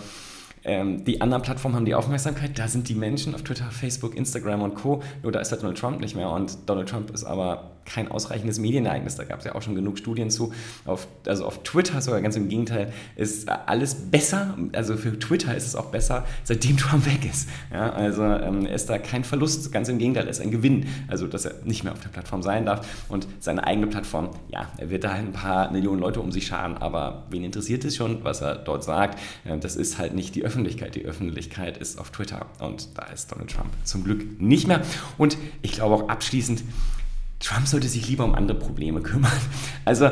ähm, 0.65 1.05
die 1.05 1.21
anderen 1.21 1.43
Plattformen 1.43 1.77
haben 1.77 1.85
die 1.87 1.95
Aufmerksamkeit, 1.95 2.59
da 2.59 2.69
sind 2.69 2.89
die 2.89 2.95
Menschen 2.95 3.35
auf 3.35 3.43
Twitter, 3.43 3.71
Facebook, 3.71 4.17
Instagram 4.17 4.63
und 4.63 4.75
Co. 4.75 5.03
Nur 5.23 5.33
da 5.33 5.41
ist 5.41 5.53
halt 5.53 5.63
Donald 5.63 5.79
Trump 5.79 6.01
nicht 6.01 6.17
mehr 6.17 6.31
und 6.31 6.59
Donald 6.67 6.89
Trump 6.89 7.11
ist 7.11 7.25
aber 7.25 7.71
kein 7.93 8.11
ausreichendes 8.11 8.59
Medienereignis. 8.59 9.17
Da 9.17 9.25
gab 9.25 9.41
es 9.41 9.45
ja 9.45 9.55
auch 9.55 9.63
schon 9.63 9.75
genug 9.75 9.99
Studien 9.99 10.31
zu. 10.31 10.53
Auf, 10.85 11.09
also 11.27 11.45
auf 11.45 11.63
Twitter 11.63 12.01
sogar 12.01 12.21
ganz 12.21 12.37
im 12.37 12.49
Gegenteil 12.49 12.93
ist 13.17 13.49
alles 13.49 13.95
besser. 13.95 14.57
Also 14.73 14.97
für 14.97 15.19
Twitter 15.19 15.57
ist 15.57 15.67
es 15.67 15.77
auch 15.77 15.87
besser, 15.87 16.25
seitdem 16.45 16.77
Trump 16.77 17.07
weg 17.07 17.29
ist. 17.29 17.49
Ja, 17.73 17.91
also 17.91 18.23
ähm, 18.23 18.67
ist 18.67 18.89
da 18.89 18.99
kein 18.99 19.25
Verlust, 19.25 19.73
ganz 19.73 19.89
im 19.89 19.99
Gegenteil, 19.99 20.29
ist 20.29 20.41
ein 20.41 20.51
Gewinn. 20.51 20.87
Also 21.09 21.27
dass 21.27 21.45
er 21.45 21.55
nicht 21.65 21.85
mehr 21.85 21.93
auf 21.93 22.01
der 22.01 22.09
Plattform 22.09 22.43
sein 22.43 22.67
darf 22.67 22.87
und 23.09 23.27
seine 23.41 23.67
eigene 23.67 23.87
Plattform, 23.87 24.31
ja, 24.49 24.69
er 24.77 24.91
wird 24.91 25.05
da 25.05 25.13
ein 25.13 25.33
paar 25.33 25.71
Millionen 25.73 26.01
Leute 26.01 26.21
um 26.21 26.31
sich 26.31 26.47
scharen, 26.47 26.77
aber 26.77 27.25
wen 27.31 27.43
interessiert 27.43 27.85
es 27.85 27.97
schon, 27.97 28.23
was 28.25 28.41
er 28.41 28.57
dort 28.57 28.85
sagt? 28.85 29.19
Äh, 29.45 29.59
das 29.59 29.77
ist 29.77 29.99
halt 29.99 30.15
nicht 30.15 30.35
die 30.35 30.45
Öffentlichkeit. 30.45 30.95
Die 30.95 31.05
Öffentlichkeit 31.05 31.79
ist 31.79 31.99
auf 31.99 32.11
Twitter 32.11 32.47
und 32.61 32.97
da 32.97 33.07
ist 33.07 33.33
Donald 33.33 33.51
Trump 33.51 33.71
zum 33.85 34.05
Glück 34.05 34.41
nicht 34.41 34.69
mehr. 34.69 34.83
Und 35.19 35.37
ich 35.63 35.73
glaube 35.73 35.95
auch 35.97 36.09
abschließend, 36.09 36.63
Trump 37.41 37.67
sollte 37.67 37.89
sich 37.89 38.09
lieber 38.09 38.25
um 38.25 38.35
andere 38.35 38.59
Probleme 38.59 39.01
kümmern. 39.01 39.33
Also 39.85 40.11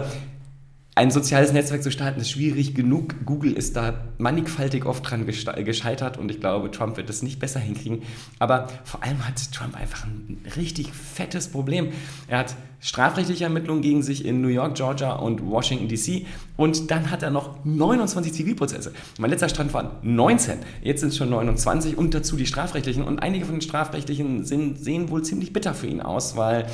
ein 0.99 1.13
soziales 1.13 1.53
Netzwerk 1.53 1.85
zu 1.85 1.93
starten 1.93 2.21
ist 2.21 2.31
schwierig 2.31 2.75
genug. 2.75 3.25
Google 3.25 3.53
ist 3.53 3.77
da 3.77 4.01
mannigfaltig 4.19 4.85
oft 4.85 5.09
dran 5.09 5.27
gescheitert 5.27 6.19
und 6.19 6.29
ich 6.29 6.41
glaube, 6.41 6.73
Trump 6.73 6.97
wird 6.97 7.09
das 7.09 7.23
nicht 7.23 7.39
besser 7.39 7.61
hinkriegen. 7.61 8.03
Aber 8.41 8.67
vor 8.83 9.05
allem 9.05 9.25
hat 9.25 9.53
Trump 9.53 9.77
einfach 9.77 10.07
ein 10.07 10.45
richtig 10.57 10.93
fettes 10.93 11.47
Problem. 11.47 11.93
Er 12.27 12.39
hat 12.39 12.57
strafrechtliche 12.81 13.45
Ermittlungen 13.45 13.81
gegen 13.81 14.03
sich 14.03 14.25
in 14.25 14.41
New 14.41 14.49
York, 14.49 14.75
Georgia 14.75 15.13
und 15.13 15.47
Washington 15.47 15.87
DC 15.87 16.27
und 16.57 16.91
dann 16.91 17.13
hat 17.13 17.23
er 17.23 17.31
noch 17.31 17.65
29 17.65 18.33
Zivilprozesse. 18.33 18.93
Mein 19.21 19.31
letzter 19.31 19.49
Stand 19.49 19.73
waren 19.75 19.91
19, 20.03 20.59
jetzt 20.83 21.03
sind 21.03 21.11
es 21.11 21.17
schon 21.17 21.31
29 21.31 21.97
und 21.97 22.13
dazu 22.13 22.35
die 22.35 22.47
strafrechtlichen 22.47 23.05
und 23.05 23.21
einige 23.21 23.45
von 23.45 23.55
den 23.55 23.61
strafrechtlichen 23.61 24.45
sind, 24.45 24.83
sehen 24.83 25.11
wohl 25.11 25.23
ziemlich 25.23 25.53
bitter 25.53 25.75
für 25.75 25.87
ihn 25.87 26.01
aus, 26.01 26.37
weil 26.37 26.67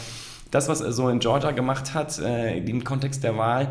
das, 0.54 0.68
was 0.68 0.80
er 0.80 0.92
so 0.92 1.08
in 1.08 1.18
Georgia 1.18 1.50
gemacht 1.50 1.94
hat, 1.94 2.18
äh, 2.20 2.58
im 2.58 2.84
Kontext 2.84 3.24
der 3.24 3.36
Wahl, 3.36 3.70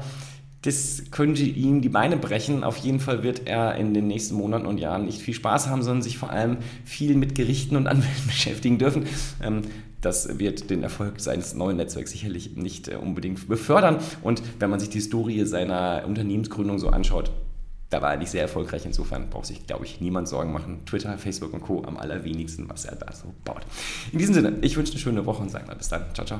das 0.63 1.03
könnte 1.11 1.43
ihm 1.43 1.81
die 1.81 1.89
Beine 1.89 2.17
brechen. 2.17 2.63
Auf 2.63 2.77
jeden 2.77 2.99
Fall 2.99 3.23
wird 3.23 3.47
er 3.47 3.75
in 3.75 3.93
den 3.93 4.07
nächsten 4.07 4.35
Monaten 4.35 4.65
und 4.65 4.77
Jahren 4.77 5.05
nicht 5.05 5.21
viel 5.21 5.33
Spaß 5.33 5.67
haben, 5.67 5.83
sondern 5.83 6.01
sich 6.01 6.17
vor 6.17 6.29
allem 6.29 6.57
viel 6.85 7.15
mit 7.15 7.35
Gerichten 7.35 7.75
und 7.75 7.87
Anwälten 7.87 8.23
beschäftigen 8.27 8.77
dürfen. 8.77 9.05
Ähm, 9.41 9.61
das 10.01 10.39
wird 10.39 10.69
den 10.69 10.83
Erfolg 10.83 11.21
seines 11.21 11.53
neuen 11.53 11.77
Netzwerks 11.77 12.11
sicherlich 12.11 12.55
nicht 12.55 12.89
äh, 12.89 12.95
unbedingt 12.95 13.47
befördern. 13.47 13.99
Und 14.21 14.41
wenn 14.59 14.69
man 14.69 14.79
sich 14.79 14.89
die 14.89 14.97
Historie 14.99 15.45
seiner 15.45 16.03
Unternehmensgründung 16.05 16.79
so 16.79 16.89
anschaut, 16.89 17.31
da 17.89 18.01
war 18.01 18.11
er 18.11 18.17
nicht 18.17 18.31
sehr 18.31 18.41
erfolgreich. 18.41 18.85
Insofern 18.85 19.29
braucht 19.29 19.45
sich, 19.45 19.67
glaube 19.67 19.85
ich, 19.85 20.01
niemand 20.01 20.27
Sorgen 20.27 20.51
machen. 20.51 20.85
Twitter, 20.85 21.17
Facebook 21.17 21.53
und 21.53 21.61
Co. 21.61 21.83
am 21.85 21.97
allerwenigsten, 21.97 22.67
was 22.67 22.85
er 22.85 22.95
da 22.95 23.13
so 23.13 23.33
baut. 23.45 23.61
In 24.11 24.19
diesem 24.19 24.33
Sinne, 24.33 24.57
ich 24.61 24.75
wünsche 24.75 24.93
eine 24.93 24.99
schöne 24.99 25.25
Woche 25.25 25.43
und 25.43 25.51
sage 25.51 25.67
mal 25.67 25.75
bis 25.75 25.89
dann. 25.89 26.03
Ciao, 26.13 26.25
ciao. 26.25 26.39